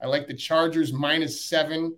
I 0.00 0.06
like 0.06 0.26
the 0.26 0.34
Chargers 0.34 0.92
minus 0.92 1.44
seven 1.44 1.94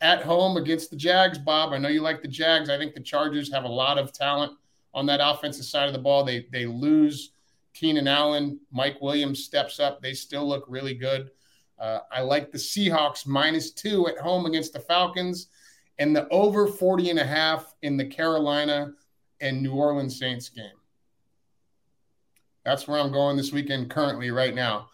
at 0.00 0.22
home 0.22 0.56
against 0.56 0.90
the 0.90 0.96
Jags. 0.96 1.38
Bob, 1.38 1.72
I 1.72 1.78
know 1.78 1.88
you 1.88 2.00
like 2.00 2.22
the 2.22 2.28
Jags. 2.28 2.70
I 2.70 2.78
think 2.78 2.94
the 2.94 3.00
Chargers 3.00 3.52
have 3.52 3.64
a 3.64 3.68
lot 3.68 3.98
of 3.98 4.12
talent 4.12 4.52
on 4.94 5.06
that 5.06 5.20
offensive 5.22 5.64
side 5.64 5.86
of 5.86 5.92
the 5.92 5.98
ball. 5.98 6.24
They 6.24 6.46
they 6.50 6.66
lose 6.66 7.32
Keenan 7.74 8.08
Allen. 8.08 8.60
Mike 8.72 9.00
Williams 9.00 9.44
steps 9.44 9.80
up. 9.80 10.00
They 10.00 10.14
still 10.14 10.48
look 10.48 10.64
really 10.68 10.94
good. 10.94 11.30
Uh, 11.78 12.00
I 12.10 12.22
like 12.22 12.50
the 12.50 12.58
Seahawks 12.58 13.26
minus 13.26 13.70
two 13.70 14.08
at 14.08 14.18
home 14.18 14.46
against 14.46 14.72
the 14.72 14.80
Falcons 14.80 15.48
and 15.98 16.14
the 16.14 16.28
over 16.28 16.66
40 16.66 17.10
and 17.10 17.18
a 17.18 17.24
half 17.24 17.74
in 17.82 17.96
the 17.96 18.04
Carolina 18.04 18.92
and 19.40 19.62
New 19.62 19.74
Orleans 19.74 20.18
Saints 20.18 20.48
game. 20.48 20.66
That's 22.64 22.86
where 22.86 23.00
I'm 23.00 23.12
going 23.12 23.36
this 23.36 23.52
weekend 23.52 23.90
currently, 23.90 24.30
right 24.30 24.54
now. 24.54 24.88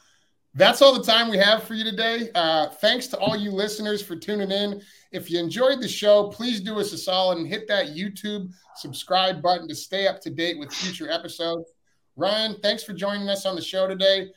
That's 0.57 0.83
all 0.83 0.97
the 0.97 1.03
time 1.03 1.29
we 1.29 1.39
have 1.39 1.65
for 1.65 1.75
you 1.75 1.83
today. 1.83 2.31
Uh, 2.35 2.69
thanks 2.69 3.09
to 3.09 3.19
all 3.19 3.37
you 3.37 3.51
listeners 3.51 4.01
for 4.01 4.15
tuning 4.15 4.53
in. 4.53 4.81
If 5.11 5.29
you 5.29 5.41
enjoyed 5.41 5.81
the 5.81 5.89
show, 5.89 6.29
please 6.29 6.61
do 6.61 6.79
us 6.79 6.93
a 6.93 6.99
solid 6.99 7.39
and 7.39 7.47
hit 7.47 7.67
that 7.67 7.89
YouTube 7.89 8.53
subscribe 8.77 9.43
button 9.43 9.67
to 9.67 9.75
stay 9.75 10.07
up 10.07 10.21
to 10.21 10.31
date 10.31 10.59
with 10.59 10.73
future 10.73 11.11
episodes. 11.11 11.73
Ryan, 12.15 12.57
thanks 12.63 12.85
for 12.85 12.93
joining 12.93 13.29
us 13.29 13.47
on 13.47 13.57
the 13.57 13.63
show 13.63 13.89
today. 13.89 14.29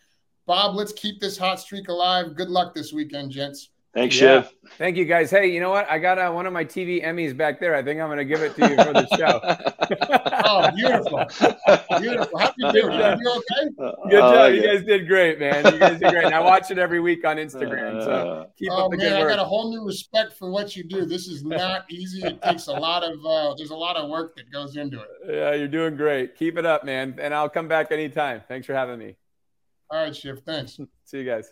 Bob, 0.47 0.75
let's 0.75 0.93
keep 0.93 1.19
this 1.19 1.37
hot 1.37 1.59
streak 1.59 1.87
alive. 1.87 2.35
Good 2.35 2.49
luck 2.49 2.73
this 2.73 2.91
weekend, 2.91 3.31
gents. 3.31 3.69
Thanks, 3.97 4.15
yeah. 4.21 4.41
Shiv. 4.41 4.53
Thank 4.77 4.95
you, 4.95 5.05
guys. 5.05 5.31
Hey, 5.31 5.47
you 5.47 5.59
know 5.59 5.71
what? 5.71 5.89
I 5.89 5.97
got 5.97 6.19
uh, 6.19 6.31
one 6.31 6.45
of 6.45 6.53
my 6.53 6.63
TV 6.63 7.03
Emmys 7.03 7.35
back 7.35 7.59
there. 7.59 7.73
I 7.73 7.81
think 7.81 7.99
I'm 7.99 8.09
going 8.09 8.19
to 8.19 8.25
give 8.25 8.43
it 8.43 8.55
to 8.57 8.69
you 8.69 8.75
for 8.75 8.93
the 8.93 9.07
show. 9.17 9.41
oh, 10.45 10.69
beautiful. 10.75 11.99
Beautiful. 11.99 12.37
How 12.37 12.53
you 12.57 12.71
doing? 12.73 13.01
Are 13.01 13.17
you 13.19 13.31
okay? 13.31 13.69
Good 14.09 14.19
job. 14.19 14.35
Uh, 14.35 14.47
you 14.49 14.61
guys 14.61 14.85
did 14.85 15.07
great, 15.07 15.39
man. 15.39 15.65
You 15.73 15.79
guys 15.79 15.99
did 15.99 16.11
great. 16.11 16.25
And 16.25 16.35
I 16.35 16.41
watch 16.41 16.69
it 16.69 16.77
every 16.77 16.99
week 16.99 17.25
on 17.25 17.37
Instagram. 17.37 18.03
So 18.03 18.11
uh, 18.11 18.45
keep 18.55 18.69
oh, 18.71 18.85
up 18.85 18.91
the 18.91 18.97
man, 18.97 19.13
good 19.13 19.19
work. 19.21 19.31
I 19.31 19.35
got 19.37 19.41
a 19.41 19.47
whole 19.47 19.71
new 19.71 19.83
respect 19.83 20.33
for 20.33 20.51
what 20.51 20.75
you 20.75 20.83
do. 20.83 21.05
This 21.05 21.27
is 21.27 21.43
not 21.43 21.85
easy. 21.89 22.21
It 22.23 22.39
takes 22.43 22.67
a 22.67 22.73
lot 22.73 23.03
of, 23.03 23.25
uh, 23.25 23.55
there's 23.57 23.71
a 23.71 23.75
lot 23.75 23.95
of 23.95 24.11
work 24.11 24.35
that 24.35 24.51
goes 24.51 24.77
into 24.77 25.01
it. 25.01 25.07
Yeah, 25.27 25.55
you're 25.55 25.67
doing 25.67 25.95
great. 25.95 26.35
Keep 26.35 26.59
it 26.59 26.67
up, 26.67 26.85
man. 26.85 27.17
And 27.19 27.33
I'll 27.33 27.49
come 27.49 27.67
back 27.67 27.91
anytime. 27.91 28.43
Thanks 28.47 28.67
for 28.67 28.75
having 28.75 28.99
me. 28.99 29.15
All 29.89 30.03
right, 30.03 30.15
Shiv. 30.15 30.43
Thanks. 30.45 30.79
See 31.05 31.17
you 31.17 31.25
guys. 31.25 31.51